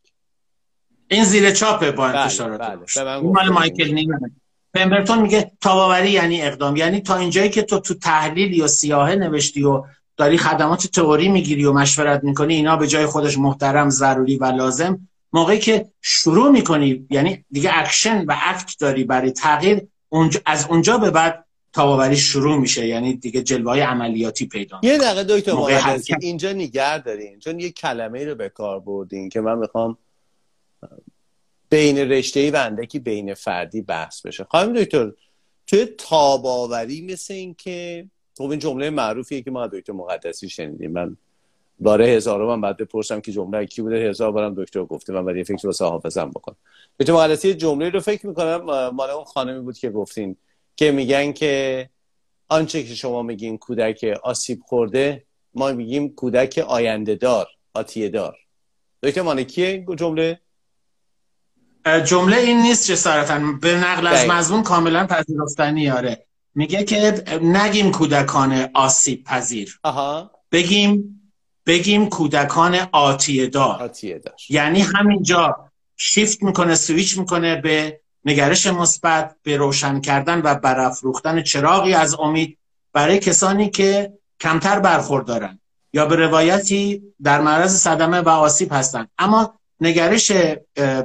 [1.08, 3.08] این زیر چاپه با بله، انتشارات بله.
[3.08, 4.32] این مال مایکل نیمنه.
[4.74, 6.76] پمبرتون میگه تاباوری یعنی اقدام.
[6.76, 9.84] یعنی تا اینجایی که تو تو تحلیل یا سیاهه نوشتی و
[10.18, 15.08] داری خدمات تئوری می‌گیری و مشورت می‌کنی اینا به جای خودش محترم ضروری و لازم
[15.34, 20.98] موقعی که شروع می‌کنی یعنی دیگه اکشن و act داری برای تغییر اونجا از اونجا
[20.98, 22.88] به بعد تاباوری شروع میشه.
[22.88, 28.36] یعنی دیگه جلوه عملیاتی پیدا یه دقیقه دکتر اینجا نگه دارین چون یه کلمه رو
[28.36, 29.98] به کار بردین که من می‌خوام
[31.74, 34.44] بین رشته و اندکی بین فردی بحث بشه.
[34.44, 35.12] خانم دکتر
[35.68, 38.06] توی تاباوری مثل این که
[38.38, 40.92] خب این جمله معروفیه که ما دکتر مقدسی شنیدیم.
[40.92, 41.18] من
[41.80, 44.10] باره هزارم من بعد بپرسم که جمله کی بوده.
[44.10, 45.14] هزار بارم دکتر گفته.
[45.14, 46.56] من بعد فکر واسه حافظم بکن
[47.00, 48.90] دکتر مقدسی جمله رو فکر می‌کنم.
[48.90, 50.36] مال اون خانمی بود که گفتین
[50.76, 51.90] که میگن که
[52.50, 58.38] آنچه که شما میگین کودک آسیب خورده ما میگیم کودک آینده دار آتیه دار
[59.04, 60.40] دکتر مانکیه جمله؟
[61.86, 66.26] جمله این نیست جسارتا به نقل از مضمون کاملا پذیرفتنی آره.
[66.56, 69.80] میگه که نگیم کودکان آسیب پذیر.
[69.84, 70.32] آها.
[70.52, 71.20] بگیم
[71.66, 73.82] بگیم کودکان آتیه دار.
[73.82, 74.36] آتیه دار.
[74.50, 81.94] یعنی همینجا شیفت می‌کنه سویچ می‌کنه به نگرش مثبت به روشن کردن و برافروختن چراغی
[81.94, 82.58] از امید
[82.94, 85.60] برای کسانی که کمتر برخوردارن
[85.94, 90.32] یا به روایتی در معرض صدمه و آسیب هستند اما نگرش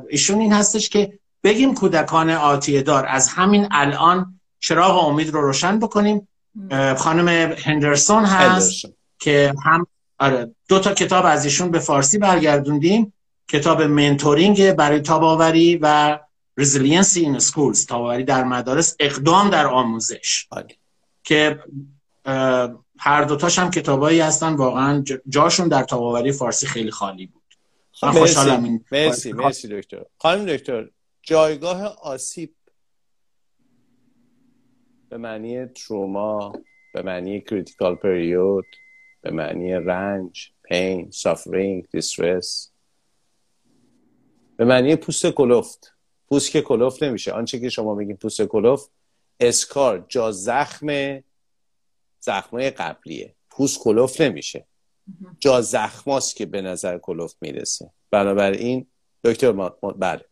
[0.09, 5.79] ایشون این هستش که بگیم کودکان آتیه دار از همین الان چراغ امید رو روشن
[5.79, 6.29] بکنیم.
[6.97, 8.85] خانم هندرسون هست
[9.19, 9.87] که هم
[10.19, 13.13] آره دو تا کتاب از ایشون به فارسی برگردوندیم.
[13.49, 16.19] کتاب mentoring برای تاباوری و
[16.57, 20.47] resiliency in schools تاباوری در مدارس اقدام در آموزش.
[20.51, 20.77] آره.
[21.25, 21.63] که
[22.99, 24.55] هر دوتاش هم کتابایی هستن.
[24.55, 27.38] واقعا جاشون در تاباوری فارسی خیلی خالی بود.
[28.03, 30.05] من خوشحالم این مرسی مرسی دکتر.
[30.19, 30.91] خانم دکتر
[31.23, 32.55] جایگاه آسیب
[35.09, 36.53] به معنی تروما
[36.95, 38.67] به معنی critical period
[39.21, 42.71] به معنی رنج pain suffering distress
[44.57, 45.95] به معنی پوست کلفت.
[46.29, 47.33] پوست که کلفت نمیشه.
[47.33, 48.91] آنچه که شما میگین پوست کلفت
[49.41, 51.21] scar جا زخم
[52.21, 53.35] زخمای قبلیه.
[53.51, 54.67] پوست کلفت نمیشه.
[55.41, 57.91] جا زخماست که به نظر کلفت می‌رسه.
[58.11, 58.87] بنابراین
[59.25, 59.69] دکتر ما...
[59.99, 60.25] بله.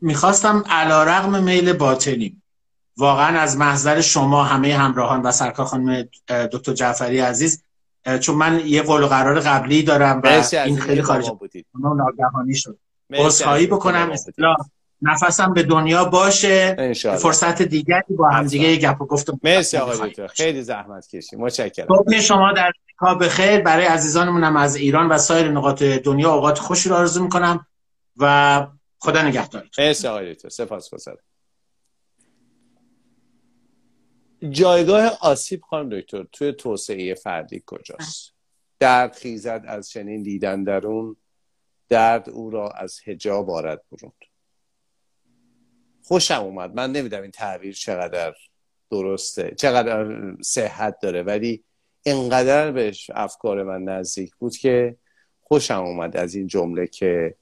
[0.00, 2.42] می‌خواستم علا رقم میل باطنی.
[2.96, 7.62] واقعا از محضر شما همه همراهان و سرکار خانم دکتر جعفری عزیز
[8.20, 11.66] چون من یه قول قرار قبلی دارم و این خیلی خارج بودید.
[11.74, 12.78] ناگهانی شد.
[13.12, 14.10] عذرخواهی بکنم.
[14.10, 14.54] اصلا
[15.02, 20.26] نفسم به دنیا باشه فرصت دیگری با هم دیگه گپ و گفت مرسی آقای دکتر.
[20.26, 21.86] خیلی زحمت کشید متشکرم.
[21.86, 22.72] صبح شما در
[23.18, 27.66] به خیر برای عزیزانمونم از ایران و سایر نقاط دنیا اوقات خوشی رو آرزو می‌کنم
[28.16, 28.66] و
[28.98, 29.84] خدا نگهدارتون.
[29.84, 30.48] مرسی آقای دکتر.
[30.48, 31.18] سپاسگزارم
[34.50, 38.32] جایگاه آسیب خانم دکتر توی توسعه فردی کجاست؟
[38.78, 41.16] درد خیزد از چنین دیدن درون
[41.88, 44.12] درد او را از هجاب آرد برون.
[46.08, 46.74] خوشم اومد.
[46.74, 48.34] من نمیدم این تعبیر چقدر
[48.90, 50.06] درسته چقدر
[50.42, 51.64] صحت داره ولی
[52.02, 54.96] اینقدر بهش افکار من نزدیک بود که
[55.40, 57.34] خوشم اومد از این جمله که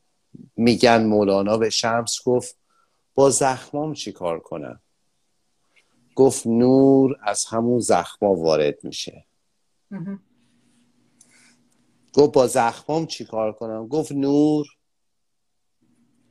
[0.56, 2.58] میگن مولانا به شمس گفت
[3.14, 4.80] با زخمام چی کار کنم؟
[6.14, 9.24] گفت نور از همون زخما وارد میشه.
[12.14, 14.66] گفت با زخمام چی کار کنم؟ گفت نور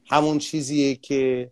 [0.05, 1.51] همون چیزیه که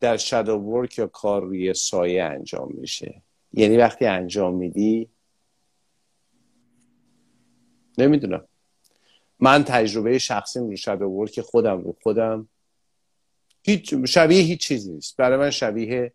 [0.00, 3.22] در شادو ورک یا کار روی سایه انجام میشه.
[3.52, 5.10] یعنی وقتی انجام میدی
[7.98, 8.48] نمی‌دونم.
[9.38, 12.48] من تجربه شخصی رو شادو ورک خودم رو خودم
[13.62, 15.16] هیچ شبیه هیچ چیزی نیست.
[15.16, 16.12] برای من شبیه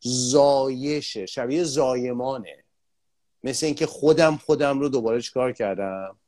[0.00, 2.64] زایشه شبیه زایمانه.
[3.44, 6.18] مثل اینکه خودم خودم رو دوباره چیکار کردم؟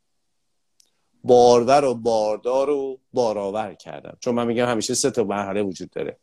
[1.24, 4.16] بارور و باردار و بارآور کردم.
[4.20, 6.18] چون من میگم همیشه سه تا مرحله وجود داره.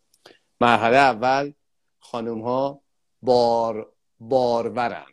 [0.61, 1.53] مرحله اول
[1.99, 2.81] خانم ها
[3.21, 5.05] بار بارورن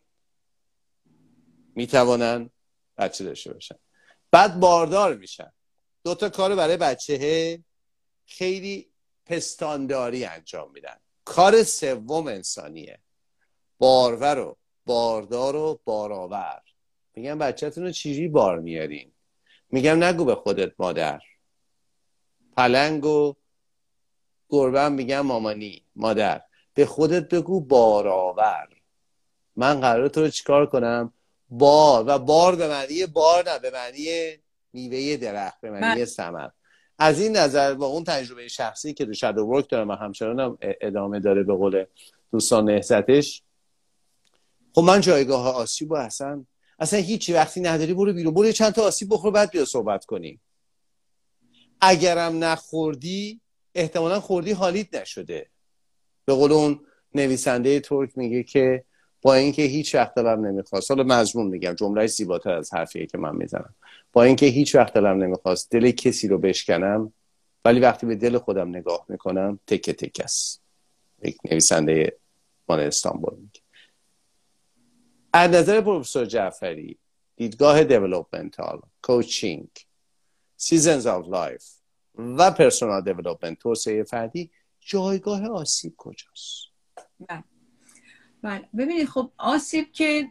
[1.74, 2.50] می‌توانن
[2.98, 3.76] بچه داشته باشن
[4.30, 5.52] بعد باردار میشن.
[6.04, 7.64] دوتا کار برای بچه
[8.26, 8.90] خیلی
[9.26, 10.96] پستانداری انجام میدن.
[11.24, 12.98] کار سوم انسانیه.
[13.78, 14.56] بارور و
[14.86, 16.60] باردار و بارآور
[17.14, 19.13] میگم بچهتون رو چیری بار میارین؟
[19.74, 21.20] میگم نگو به خودت مادر.
[22.56, 23.34] پلنگ و
[24.48, 26.42] گربه میگم مامانی مادر.
[26.74, 28.68] به خودت بگو بارآور
[29.56, 31.12] من قرار تو رو چیکار کنم؟
[31.48, 32.04] بار.
[32.06, 34.38] و بار به معنی بار نه به معنی
[34.72, 36.04] میوه درخت به معنی.
[36.04, 36.48] ثمر
[36.98, 41.20] از این نظر با اون تجربه شخصی که دو شادو ورک دارم و همچنان ادامه
[41.20, 41.84] داره به قول
[42.32, 43.42] دوستان نهزتش
[44.74, 46.44] خب من جایگاه آسیب و اصلا
[46.78, 48.34] اصلا هیچی وقتی نداری برو بیرون.
[48.34, 50.40] برو چند تا آسیب بخور بعد بیا صحبت کنیم
[51.80, 53.40] اگرم نخوردی
[53.74, 55.46] احتمالا خوردی حالیت نشده.
[56.24, 56.80] به قول اون
[57.14, 58.84] نویسنده ترک میگه که
[59.22, 63.36] با اینکه هیچ وقت دلم نمی‌خواست حالا مضمون میگم جمله زیباتر از حرفیه که من
[63.36, 63.74] می‌زنم.
[64.12, 67.12] با اینکه هیچ وقت دلم نمی‌خواست دل کسی رو بشکنم
[67.64, 70.62] ولی وقتی به دل خودم نگاه می‌کنم تکه تک است.
[71.22, 72.16] یک نویسنده
[72.68, 73.34] مال استانبول.
[75.36, 76.98] از نظر پروفسور جعفری
[77.36, 79.68] دیدگاه developmental coaching
[80.56, 81.64] seasons of life
[82.14, 86.66] و personal development توسعه فردی جایگاه آسیب کجاست؟
[87.28, 87.44] بله.
[88.42, 88.68] بله.
[88.78, 90.28] ببینید خب آسیب که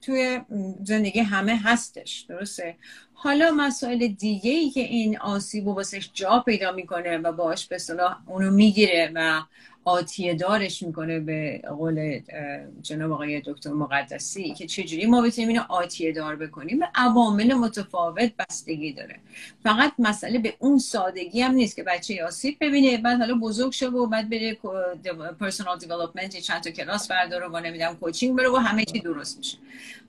[0.00, 0.40] توی
[0.84, 2.76] زندگی همه هستش درسته؟
[3.14, 7.78] حالا مسائل دیگه ای که این آسیب و واسش جا پیدا می‌کنه و باش به
[7.78, 9.42] اصطلاح اونو می‌گیره و
[9.84, 12.20] آتیه دارش می‌کنه به قول
[12.82, 18.32] جناب آقای دکتر مقدسی که چجوری ما بتونیم اینو آتیه دار بکنیم؟ به عوامل متفاوت
[18.38, 19.16] بستگی داره.
[19.62, 23.88] فقط مسئله به اون سادگی هم نیست که بچه آسیب ببینه بعد حالا بزرگ شه
[23.88, 24.58] و بعد بره
[25.40, 29.58] پرسونال دیولپمنت چند تا کلاس برداره و نمی‌دونم کوچینگ بره و همه چی درست میشه.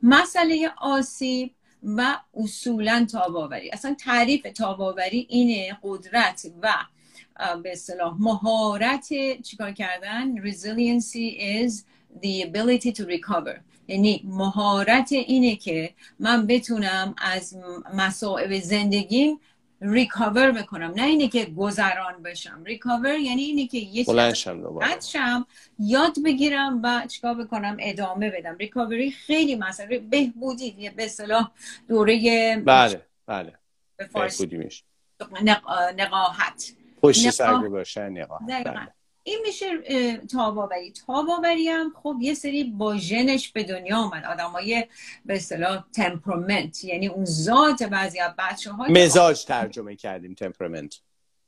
[0.04, 1.52] مسئله آسیب
[1.86, 3.70] و اصولا تاباوری.
[3.70, 6.74] اصلا تعریف تاباوری اینه قدرت و
[7.64, 9.08] به اصطلاح مهارت
[9.44, 11.84] چیکار کردن؟ Resiliency is
[12.22, 13.60] the ability to recover.
[13.88, 17.58] یعنی مهارت اینه که من بتونم از
[17.94, 19.40] مسائب زندگیم
[19.82, 22.64] ریکاور بکنم نه اینه که گذران بشم.
[22.64, 24.04] ریکاور یعنی اینه که یه
[25.04, 25.46] شم
[25.80, 28.56] یاد بگیرم و چیکار بکنم؟ ادامه بدم.
[28.58, 30.90] ریکاوری خیلی مسئله بهبودی.
[30.90, 31.52] به اصطلاح
[31.88, 33.54] دوره بله بله.
[33.98, 34.10] به
[35.98, 36.74] نقاهت.
[37.02, 38.95] پشت سر باشه نقاهت.
[39.28, 39.68] این میشه
[40.18, 40.92] تاباوری.
[40.92, 44.86] تاباوری هم خب یه سری با ژنش به دنیا آمد های
[45.26, 51.00] به اصطلاح تمپرمنت یعنی اون ذات بعضی از بچه های مزاج ترجمه کردیم تمپرمنت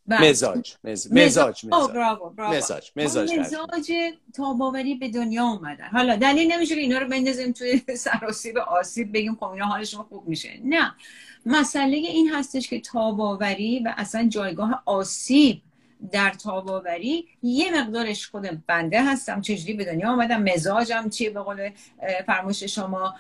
[0.08, 0.30] بله.
[0.30, 1.14] مزاج مزاج.
[1.14, 2.92] مزاج مزاج.
[2.96, 3.92] مزاج مزاج
[4.34, 5.88] تاباوری به دنیا اومدن.
[5.88, 10.28] حالا دلیل نمیشه که اینا رو بندازیم توی سراسیب آسیب بگیم خب اینا حالشون خوب
[10.28, 10.60] میشه.
[10.64, 10.96] نه.
[11.46, 15.62] مسئله این هستش که تاباوری و اصلا جایگاه آسیب
[16.12, 17.28] در تاباوری.
[17.44, 19.42] یه مقدارش خود بنده هستم.
[19.42, 21.70] چجوری به دنیا آمدم؟ مزاجم چیه؟ به قول
[22.28, 23.16] فرموش شما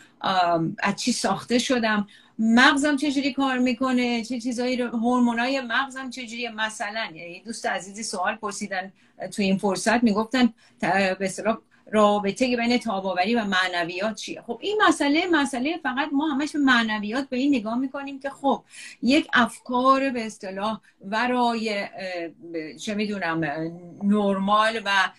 [0.79, 2.07] از چی ساخته شدم؟
[2.39, 8.35] مغزم چجوری کار می‌کنه؟ چه چیزایی رو هورمونای مغزم چجوری مثلا یعنی دوست عزیزی سوال
[8.35, 8.93] پرسیدن
[9.31, 10.53] تو این فرصت می‌گفتن
[11.19, 11.27] به
[11.91, 17.29] رابطه بین تاباوری و معنویات چیه؟ خب این مسئله مسئله فقط ما همش به معنویات
[17.29, 18.63] به این نگاه می‌کنیم که خب
[19.01, 21.87] یک افکار به اصطلاح ورای
[22.81, 23.43] چه می‌دونم
[24.03, 25.11] نرمال و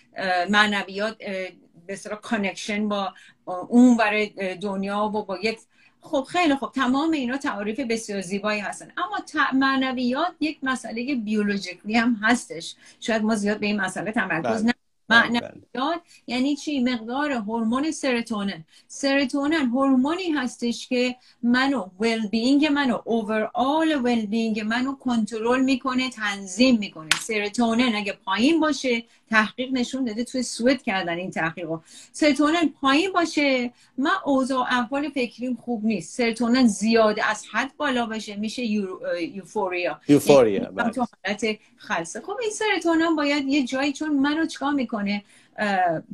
[0.49, 3.13] معنویات به اصطلاح connection با
[3.45, 5.59] اون برای دنیا و با یک
[6.01, 8.91] خب خیلی خب تمام اینا تعریف بسیار زیبایی هستن.
[8.97, 12.75] اما معنویات یک مسئله biological ی هم هستش.
[12.99, 14.73] شاید ما زیاد به این مسئله تمرکز بله.
[15.09, 16.01] معنویات بله.
[16.27, 24.25] یعنی چی؟ مقدار هورمون serotonin serotonin هورمونی هستش که منو ویل بینگ منو اوورال ویل
[24.25, 27.09] بینگ منو کنترل می‌کنه تنظیم می‌کنه.
[27.21, 31.77] سرتونن اگه پایین باشه تحقیق نشون داده توی سوئد کردن این تحقیقو.
[32.11, 33.73] سرتونن پایین باشه.
[33.97, 36.17] من اوضاع احوال فکریم خوب نیست.
[36.17, 38.35] سرتونن زیاده از حد بالا باشه.
[38.35, 40.01] میشه یوفوریا.
[40.07, 40.89] یوفوریا یعنی بله.
[40.89, 41.45] تو حالت
[41.77, 42.21] خلصه.
[42.21, 45.23] خب این سرتونن باید یه جایی چون منو چیکار می‌کنه؟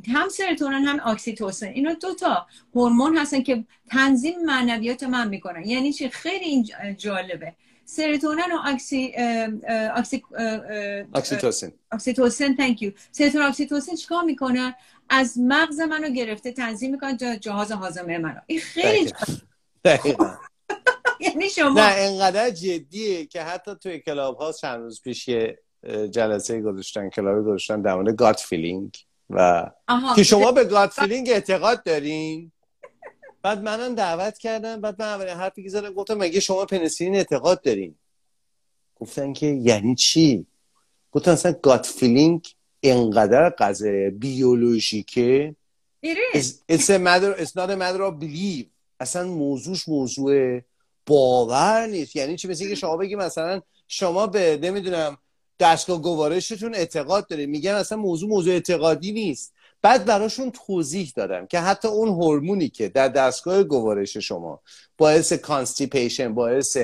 [0.07, 5.65] هم سرتونن هم اکسیتوسن اینا دو تا هورمون هستن که تنظیم معنویات من می‌کنن.
[5.65, 7.53] یعنی چی؟ خیلی این جالبه.
[7.85, 9.13] serotonin و oxy
[9.95, 10.23] oxy
[11.13, 12.91] oxytocin oxytocin thank you.
[13.11, 14.75] serotonin oxytocin چیکار می‌کنن
[15.09, 19.13] از مغز منو گرفته تنظیم می‌کنن جهاز هاضمه منو این خیلی
[21.19, 25.59] یعنی شما نه انقدر جدیه که حتی توی Clubhouse چند روز پیش یه
[26.11, 28.97] جلسه گذاشتن club ی گذاشتن در مورد gut feeling
[29.29, 29.71] و
[30.15, 32.51] که شما به gut feeling اعتقاد دارین
[33.45, 37.61] بعد منم دعوت کردم بعد من اولین حرفی که زدم گفتم مگه شما پنسیلین اعتقاد
[37.61, 37.95] دارین؟
[38.95, 40.45] گفتن که یعنی چی؟
[41.11, 42.47] گفتن اصلا gut feeling
[42.79, 45.55] اینقدر قضیه biologic ه.
[46.05, 46.45] It it's, is.
[46.71, 48.65] it's a matter it's not a matter of belief.
[48.99, 50.61] اصلا موضوعش موضوع
[51.05, 52.15] باور نیست.
[52.15, 55.17] یعنی چی؟ مثل اینکه شما بگی مثلا شما به نمی‌دونم
[55.59, 59.53] دستگاه گوارشتون اعتقاد دارید میگن اصلا موضوع موضوع اعتقادی نیست.
[59.85, 64.61] بعد براشون توضیح دادم که حتی اون هورمونی که در دستگاه گوارش شما
[64.97, 66.77] باعث constipation باعث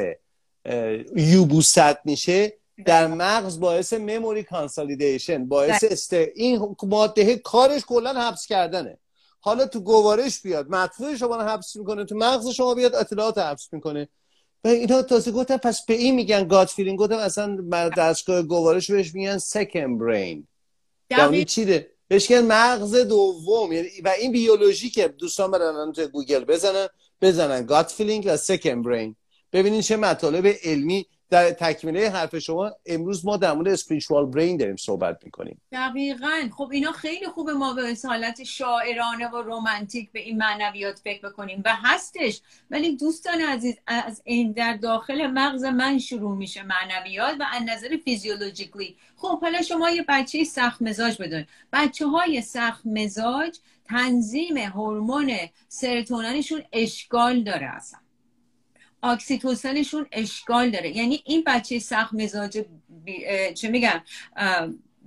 [1.15, 2.53] یبوست میشه
[2.85, 8.97] در مغز باعث memory consolidation باعث است این ماده کارش کلا حبس کردنه.
[9.39, 13.73] حالا تو گوارش بیاد مدفوع شما رو حبس می‌کنه تو مغز شما بیاد اطلاعات حبس
[13.73, 14.07] می‌کنه.
[14.63, 17.57] و اینا تازه گفتن پس به این میگن gut feeling گفتم اصلا
[17.97, 20.47] دستگاه گوارش بهش میگن second brain
[21.09, 23.71] یعنی دقیق چی ده؟ بهش مغز دوم.
[23.71, 26.87] یعنی و این بیولوژی که دوستان برن تو گوگل بزنن
[27.21, 29.15] بزنن gut feeling و second brain
[29.53, 34.75] ببینین چه مطالب علمی در تکمیله حرف شما امروز ما در مورد spiritual brain داریم
[34.75, 35.61] صحبت می‌کنیم.
[35.71, 36.49] دقیقا.
[36.57, 41.61] خب اینا خیلی خوبه ما به حالت شاعرانه و رومانتیک به این معنویات فکر بکنیم
[41.65, 42.41] و هستش.
[42.71, 47.97] ولی دوستان عزیز از این در داخل مغز من شروع میشه معنویات و از نظر
[48.05, 55.31] فیزیولوژیکلی خب حالا شما یه بچه سخت مزاج بدون بچه های سخت مزاج تنظیم هورمون
[55.67, 58.00] سرطوننشون اشکال داره اصلا.
[59.03, 60.97] اکسیتوسنشون اشکال داره.
[60.97, 63.25] یعنی این بچه سخت مزاج بی...
[63.53, 64.01] چه میگم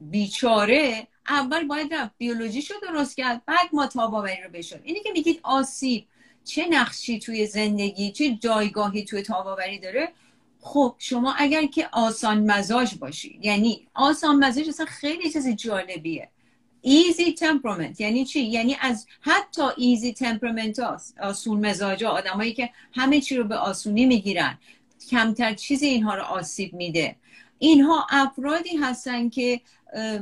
[0.01, 5.41] بیچاره اول باید رفت بیولوژیشو درست کرد بعد ما تاباوری رو بشون اینی که میگید
[5.43, 6.07] آسیب
[6.45, 10.09] چه نقشی توی زندگی چه جایگاهی توی تاباوری داره؟
[10.61, 16.29] خب شما اگر که آسان مزاج باشی یعنی آسان مزاج اصلا خیلی چیز جالبیه.
[16.87, 22.70] ایزی تمپرامنت یعنی چی؟ یعنی از حتی ایزی تمپرامنت ها آسون مزاج ها آدمایی که
[22.93, 24.59] همه چی رو به آسونی می‌گیرن.
[25.11, 27.16] کمتر چیزی اینها رو آسیب میده.
[27.59, 29.61] اینها افرادی هستن که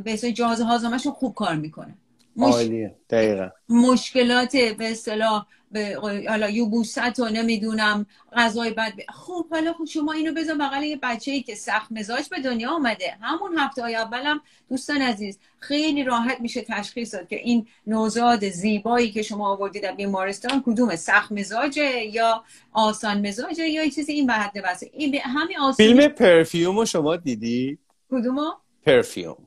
[0.05, 1.95] به جهاز هاضمه‌شون خوب کار می‌کنه
[2.37, 2.55] مش...
[2.55, 2.97] عالیه.
[3.11, 3.49] دقیقا.
[3.69, 10.13] مشکلات به اصطلاح به حالا یوبوست و نمی‌دونم غذای بد ب- خب حالا خب شما
[10.13, 13.97] اینو بذار بغل یه بچه ای که سخت مزاج به دنیا آمده همون هفته های
[13.97, 19.83] اولم دوستان عزیز خیلی راحت میشه تشخیص داد که این نوزاد زیبایی که شما آوردید
[19.83, 25.19] در بیمارستان کدومه سخت مزاجه یا آسان مزاجه یا چیزی این وحده بسه این به
[25.19, 27.79] همین آسان فیلم پرفیوم رو شما دیدی
[28.11, 28.51] کدومو؟
[28.87, 29.47] پرفیوم.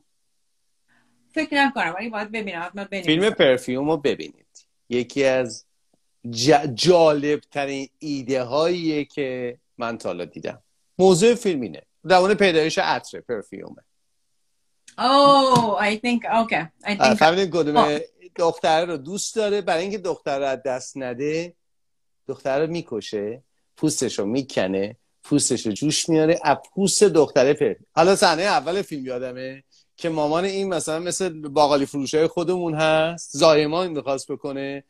[1.36, 2.88] فکر نکنم ولی باید ببینم.
[2.90, 4.66] فیلم پرفیوم رو ببینید.
[4.88, 5.64] یکی از
[6.26, 10.62] ج- جالب ترین ایده هاییه که من تا حالا دیدم.
[10.98, 11.82] موضوع فیلم اینه.
[12.04, 13.82] مورد پیدایش عطر پرفیومه.
[14.98, 16.64] Oh, I think okay.
[16.84, 18.04] I think کدومه
[18.36, 19.60] دختره رو دوست داره.
[19.60, 21.54] برای اینکه دختر رو از دست نده
[22.28, 23.42] دختر رو می‌کشه
[23.76, 29.06] پوستش رو می‌کنه پوستش رو جوش میاره از پوست دختره پر حالا صحنه اول فیلم
[29.06, 29.64] یادمه.
[29.96, 33.30] که مامان این مثلا مثل باقالی فروشای خودمون هست.
[33.32, 34.84] زایمان می‌خواست بکنه.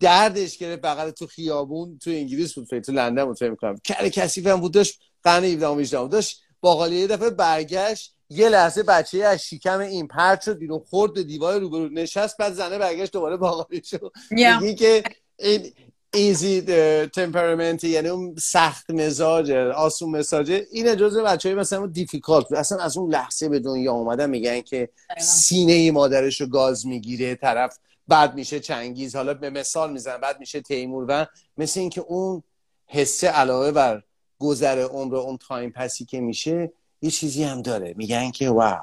[0.00, 0.82] دردش گرفت.
[0.82, 3.76] بغل تو خیابون تو انگلیس بود فکر تو لندن بود فکر می‌کنم.
[3.84, 4.74] کره کثیف هم بود.
[4.74, 6.10] داشت قرن 17 و 18 بود.
[6.10, 8.14] داشت باقالی یه دفعه برگشت.
[8.32, 12.52] یه لحظه بچه از شکم این پرت شد بیرون خورد به دیوار روبرو نشست بعد
[12.52, 14.12] زنه برگشت دوباره باقالی شد.
[14.30, 14.62] Yeah.
[14.62, 15.02] میگی که
[15.38, 15.72] این
[16.14, 16.60] easy
[17.06, 22.96] temperament یعنی اون سخت مزاج آسون مزاجه این جزء بچه های مثلا difficult اصلا از
[22.96, 24.88] اون لحظه به دنیا اومدن میگن که
[25.18, 30.60] سینه مادرش رو گاز می‌گیره طرف بعد میشه چنگیز حالا به مثال میزن بعد میشه
[30.60, 32.42] تیمور و مثل اینکه اون
[32.86, 34.02] حسه علاوه بر
[34.38, 37.94] گذر عمر اون time pass ی که میشه یه چیزی هم داره.
[37.96, 38.78] میگن که wow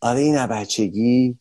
[0.00, 1.38] آره این بچگی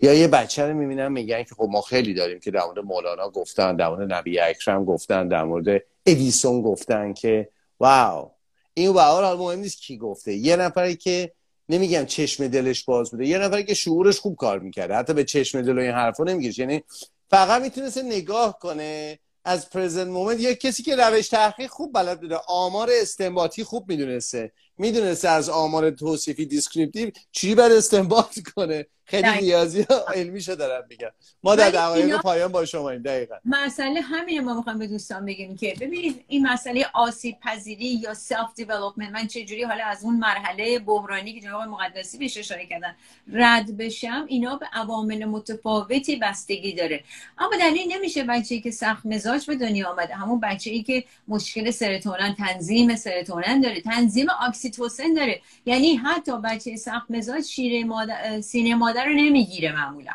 [0.00, 3.30] یا یه بچه رو می‌بینم میگن که خب ما خیلی داریم که در مورد مولانا
[3.30, 7.48] گفتن در مورد نبی اکرم گفتن در مورد ادیسون گفتن که
[7.80, 8.30] wow.
[8.74, 10.34] این wow رو مهم نیست کی گفته.
[10.34, 11.32] یه نفری که
[11.68, 14.94] نمیگم چشم دلش باز بوده یه نفری که شعورش خوب کار می‌کرده.
[14.94, 16.82] حتی به چشم دل و این حرفا نمیگیش یعنی
[17.30, 22.36] فقط می‌تونسته نگاه کنه از present moment یه کسی که روش تحقیق خوب بلد بوده
[22.48, 24.52] آمار استنباطی خوب می‌دونسته.
[24.78, 29.28] می‌دونسته از آمار توصیفی descriptive چی باید استنباط کنه؟ خیلی.
[29.28, 31.08] ریاضی ها علمیشو دارم میگم.
[31.42, 33.36] ما در دقایق اینا- پایان با شما این دقیقا.
[33.44, 38.54] مسئله همینه ما می‌خوایم به دوستان بگیم که ببینید این مسئله آسیب پذیری یا self
[38.56, 42.96] development من چجوری حالا از اون مرحله بحرانی که جناب مقدسی بهش اشاره کردن
[43.32, 47.04] رد بشم اینا به عوامل متفاوتی بستگی داره.
[47.38, 50.14] اما دلیل نمیشه بچه‌ای که سخت مزاج به دنیا آمده.
[50.14, 53.80] همون بچه‌ای که مشکل serotonin تنظیم serotonin داره.
[53.80, 54.26] تنظیم
[54.68, 55.40] oxytocin داره.
[55.66, 60.12] یعنی حتی بچه سخت مزاج مادر سینه مادر رو نمی‌گیره معمولا.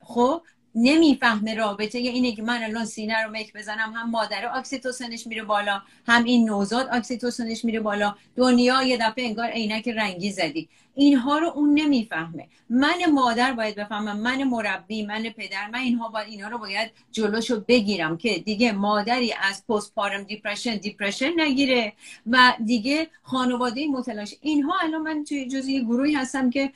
[0.00, 0.42] خب
[0.74, 5.26] نمی‌فهمه رابطه یا اینه که من الان سینه رو مک بزنم هم مادر oxytocin ش
[5.26, 8.14] میره بالا هم این نوزاد oxytocin ش میره بالا.
[8.36, 10.68] دنیا یه دفعه انگار عینک رنگی زدی.
[11.00, 12.48] اینها رو اون نمی‌فهمه.
[12.70, 17.60] من مادر باید بفهمم من مربی من پدر من اینها باید اینها رو باید جلوشو
[17.60, 21.92] بگیرم که دیگه مادری از postpartum depression depression نگیره
[22.26, 26.72] و دیگه خانواده متلاش اینها الان من توی جزئی گروهی هستم که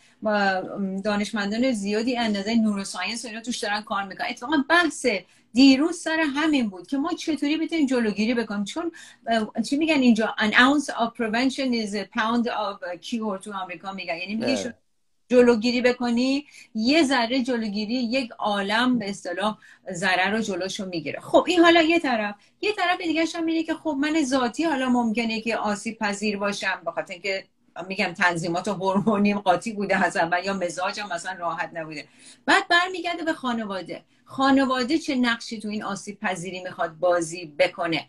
[1.04, 4.26] دانشمندان زیادی اندازه نوروساینس و اینا توش دارن کار می‌کنن.
[4.30, 5.06] اتفاقا بحث
[5.54, 8.92] دیروز سر همین بود که ما چطوری بتونیم جلوگیری بکنیم؟ چون
[9.68, 14.16] چی میگن اینجا؟ An ounce of prevention is a pound of cure تو آمریکا میگن.
[14.16, 14.74] یعنی میگه
[15.28, 19.58] جلوگیری بکنی یه ذره جلوگیری یک عالم به اصطلاح
[19.92, 21.20] ذره رو جلوشو می‌گیره.
[21.20, 22.34] خب این حالا یه طرف.
[22.60, 26.80] یه طرف دیگه هم میگه که خب من ذاتی حالا ممکنه که آسیب پذیر باشم
[26.86, 27.44] بخاطر اینکه
[27.88, 32.08] میگم تنظیمات هورمونیم قاطی بوده از و یا مزاجم مثلا راحت نبوده.
[32.46, 34.02] بعد برمیگرده به خانواده.
[34.24, 38.08] خانواده چه نقشی تو این آسیب پذیری می‌خواد بازی بکنه؟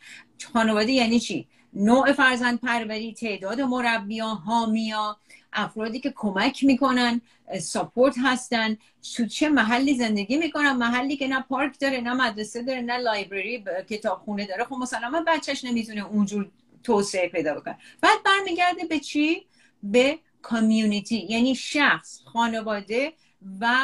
[0.53, 5.17] خانواده یعنی چی؟ نوع فرزند پروری تعداد مربیان حامیا
[5.53, 7.21] افرادی که کمک می‌کنن
[7.61, 8.77] ساپورت هستن.
[9.15, 13.63] تو چه محلی زندگی می‌کنن؟ محلی که نه پارک داره نه مدرسه داره نه لایبرری
[13.89, 14.63] کتابخونه داره.
[14.63, 16.51] خب مسلما بچهش نمی‌تونه اونجور
[16.83, 17.77] توسعه پیدا بکنه.
[18.01, 19.45] بعد برمیگرده به چی؟
[19.83, 23.13] به کامیونیتی یعنی شخص خانواده
[23.59, 23.75] و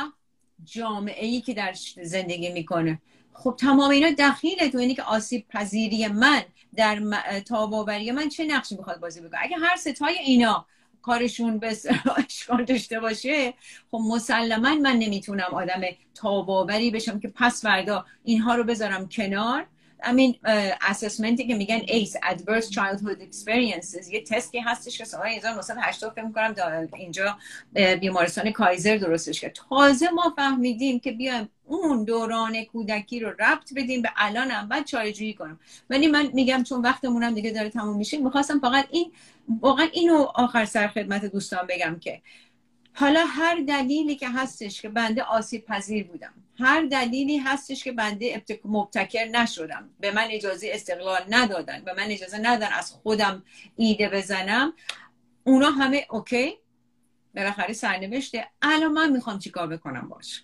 [0.65, 3.01] جامعه ای که در زندگی می‌کنه.
[3.33, 6.41] خب تمام اینا دخیله تو اینی که آسیب پذیری من
[6.75, 7.01] در
[7.39, 10.65] تاباوری من چه نقشی می‌خواد بازی بکنه؟ اگه هر ستای اینا
[11.01, 11.77] کارشون به
[12.27, 13.53] اشکال داشته باشه
[13.91, 15.81] خب مسلما من نمی‌تونم آدم
[16.15, 19.65] تاب‌آوری بشم که پس فردا اینها رو بذارم کنار.
[20.01, 20.39] همین
[20.81, 24.11] assessment ی که میگن ACE Adverse Childhood Experiences.
[24.11, 26.55] یه تستی هستش که سال 1980 فکر می‌کنم
[26.95, 27.37] اینجا
[28.01, 29.53] بیمارستان کایزر درستش کرد.
[29.69, 35.33] تازه ما فهمیدیم که بیایم اون دوران کودکی رو ربط بدیم به الانم بعد چاره‌جویی
[35.33, 39.11] کنم ولی من میگم چون وقتمونم دیگه داره تموم میشه می‌خواستم فقط این
[39.61, 42.21] واقعا اینو آخر سر خدمت دوستان بگم که
[42.93, 46.33] حالا هر دلیلی که هستش که بنده آسیب پذیر بودم.
[46.59, 49.89] هر دلیلی هستش که بنده مبتکر نشدم.
[49.99, 51.81] به من اجازه استقلال ندادن.
[51.85, 53.43] به من اجازه ندادن از خودم
[53.75, 54.73] ایده بزنم.
[55.43, 56.53] اونا همه اوکی.
[57.35, 60.43] بالاخره سرنوشته الان من می‌خوام چیکار بکنم باش؟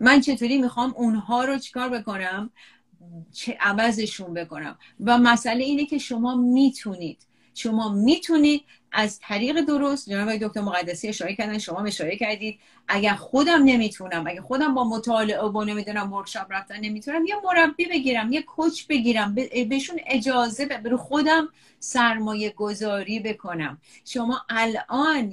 [0.00, 2.50] من چطوری می‌خوام اونها رو چیکار بکنم؟
[3.32, 7.26] چه عوضشون بکنم؟ و مسئله اینه که شما می‌تونید.
[7.54, 12.60] شما می‌تونید از طریق درست جناب دکتر مقدسی اشاره کردن شما اشاره کردید.
[12.88, 18.32] اگر خودم نمی‌تونم اگر خودم با مطالعه و نمی‌دونم ورکشاپ رفتن نمی‌تونم یه مربی بگیرم
[18.32, 19.34] یه کوچ بگیرم
[19.68, 23.78] بهشون اجازه به خودم سرمایه گذاری بکنم.
[24.04, 25.32] شما الان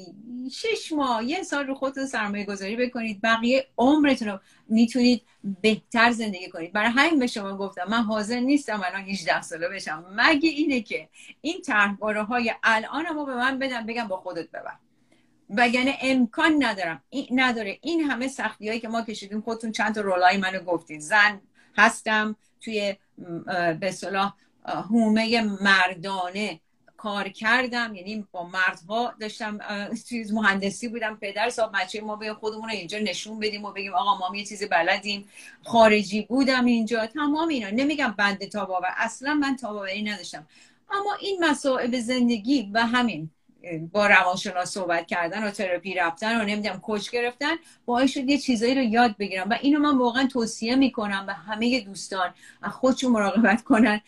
[0.52, 5.22] شش ماه یه سال رو خودتون سرمایه گذاری بکنید بقیه عمرتون رو می‌تونید
[5.62, 6.74] بهتر زندگی کنید.
[6.74, 10.06] برای همین به شما گفتم من حاضر نیستم الان 18 ساله بشم.
[10.16, 11.10] مگه اینه که
[11.42, 14.89] این طرحواره های الان ما به من بدم بگم با خودت ببر.
[15.50, 17.04] وگرنه امکان ندارم.
[17.10, 17.78] این نداره.
[17.82, 21.42] این همه سختی هایی که ما کشیدیم خودتون چند تا رولای منو گفتید زن
[21.78, 22.96] هستم توی
[23.80, 24.34] به صلاح
[24.66, 26.60] هومه مردانه
[26.98, 27.96] کار کردم.
[27.96, 29.60] یعنی با مردها داشتم
[30.10, 31.18] چیز مهندسی بودم.
[31.22, 34.46] پدر صاحب بچه ما به خودمون رو اینجا نشون بدیم و بگیم آقا ما یه
[34.46, 35.30] چیزی بلدیم.
[35.64, 37.06] خارجی بودم اینجا.
[37.06, 37.70] تمام اینا.
[37.70, 38.94] نمیگم بنده تاباور.
[38.98, 40.48] اصلا من تاباوری نداشتم.
[40.92, 43.30] اما این مسائل زندگی و همین.
[43.92, 47.56] با روانشناس صحبت کردن و تراپی رفتن و نمی‌دونم coach گرفتن
[47.86, 49.50] باعث شد یه چیزایی رو یاد بگیرم.
[49.50, 52.34] و اینو من واقعا توصیه می‌کنم به همه دوستان
[52.64, 54.02] خودشون مراقبت کنن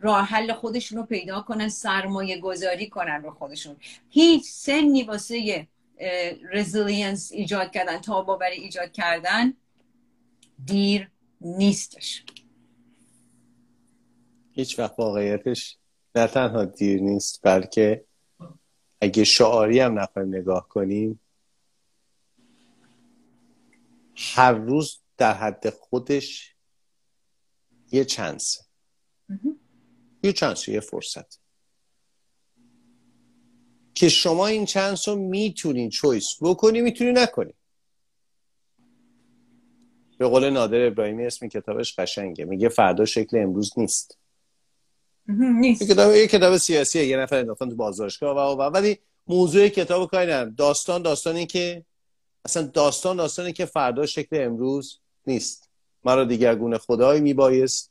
[0.00, 3.76] راه حل خودشون رو پیدا کنن سرمایه گذاری کنن رو خودشون.
[4.10, 5.66] هیچ سنی واسه
[6.52, 9.54] resilience ایجاد کردن تاب‌آوری ایجاد کردن
[10.64, 11.10] دیر
[11.40, 12.24] نیستش.
[14.52, 15.78] هیچ وقت واقعیتش
[16.14, 18.04] نه تنها دیر نیست بلکه
[19.00, 21.20] اگه شعاری هم نخواهیم نگاه کنیم
[24.16, 26.54] هر روز در حد خودش
[27.92, 28.58] یه چانس
[30.22, 31.40] یه چانس یه فرصت.
[33.94, 37.54] که شما این چانس رو می‌تونین چویس بکنی می‌تونی نکنی.
[40.18, 42.44] به قول نادر ابراهیمی اسم کتابش قشنگه.
[42.44, 44.18] میگه فردا شکل امروز نیست.
[45.28, 45.92] نیست.
[45.92, 50.50] کتاب یه کتاب سیاسیه یه نفر انداختن تو بازداشتگاه و, و ولی موضوع کتاب کاری
[50.56, 51.84] داستان داستانی که
[52.44, 55.68] اصلا داستان داستانی که فردا شکل امروز نیست.
[56.04, 57.90] مرا دیگرگون خدای میبایست.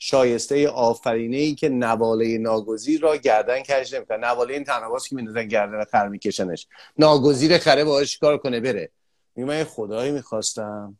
[0.00, 5.48] شایسته آفرینه ای که نواله ناگزیر را گردن کج نمی‌کنه نواله این تنواس که میندازن
[5.48, 6.66] گردن خر میکشنش.
[6.98, 8.90] ناگزیر خره باهاش کار کنه؟ بره.
[9.34, 10.98] میگه من خدایی می‌خواستم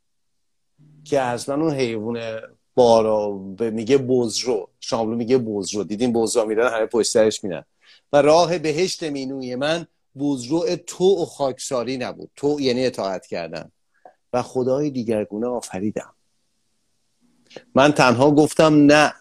[1.05, 2.41] که از اون حیوان
[2.79, 4.69] بارا میگه بزرو.
[4.81, 5.85] شاملو میگه بزرو.
[5.85, 7.65] دیدیم بزرو میرن همه پشت سرش میرن.
[8.13, 9.87] و راه بهشت مینوی من
[10.19, 12.31] بزرع تو و خاکساری نبود.
[12.37, 13.73] تو یعنی اطاعت کردن.
[14.33, 16.15] و خدای دیگرگونه آفریدم.
[17.75, 19.15] من تنها گفتم نه.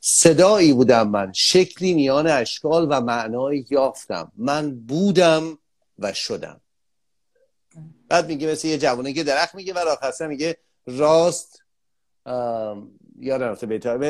[0.00, 1.32] صدایی بودم من.
[1.32, 4.32] شکلی میان اشکال و معنایی یافتم.
[4.36, 5.58] من بودم
[5.98, 6.60] و شدم.
[8.08, 11.59] بعد میگه مثل یه جوانه که درخت میگه و آخرسته میگه راست
[13.20, 13.66] یادم رفته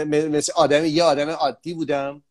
[0.07, 2.23] مثل آدم یه آدم عادی بودم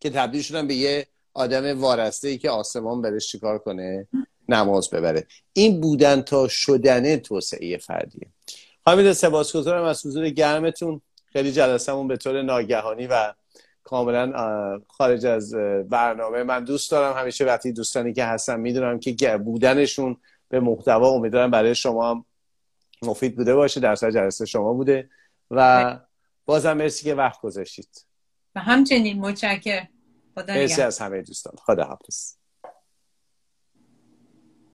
[0.00, 4.08] که تبدیل شدم به یه آدم وارسته ای که آسمان برش چیکار کنه؟
[4.48, 5.26] نماز ببره.
[5.52, 8.28] این بودن تا شدن توسعه فردیه.
[8.86, 11.00] همین سپاسگزارم از حضور گرمتون.
[11.32, 13.34] خیلی جلسمون به طور ناگهانی و
[13.84, 14.32] کاملا
[14.88, 15.54] خارج از
[15.88, 16.42] برنامه.
[16.42, 17.16] من دوست دارم.
[17.16, 20.16] همیشه وقتی دوستانی که هستم می‌دونم که بودنشون
[20.48, 22.24] به محتوا امیدوارم برای شما هم
[23.02, 23.80] مفید بوده باشه.
[23.80, 25.08] در سر جلسه شما بوده.
[25.50, 25.98] و
[26.44, 28.06] بازم مرسی که وقت گذاشتید.
[28.54, 29.88] و همچنین متشکر
[30.36, 31.52] مرسی از همه دوستان.
[31.58, 32.34] خدا حافظ.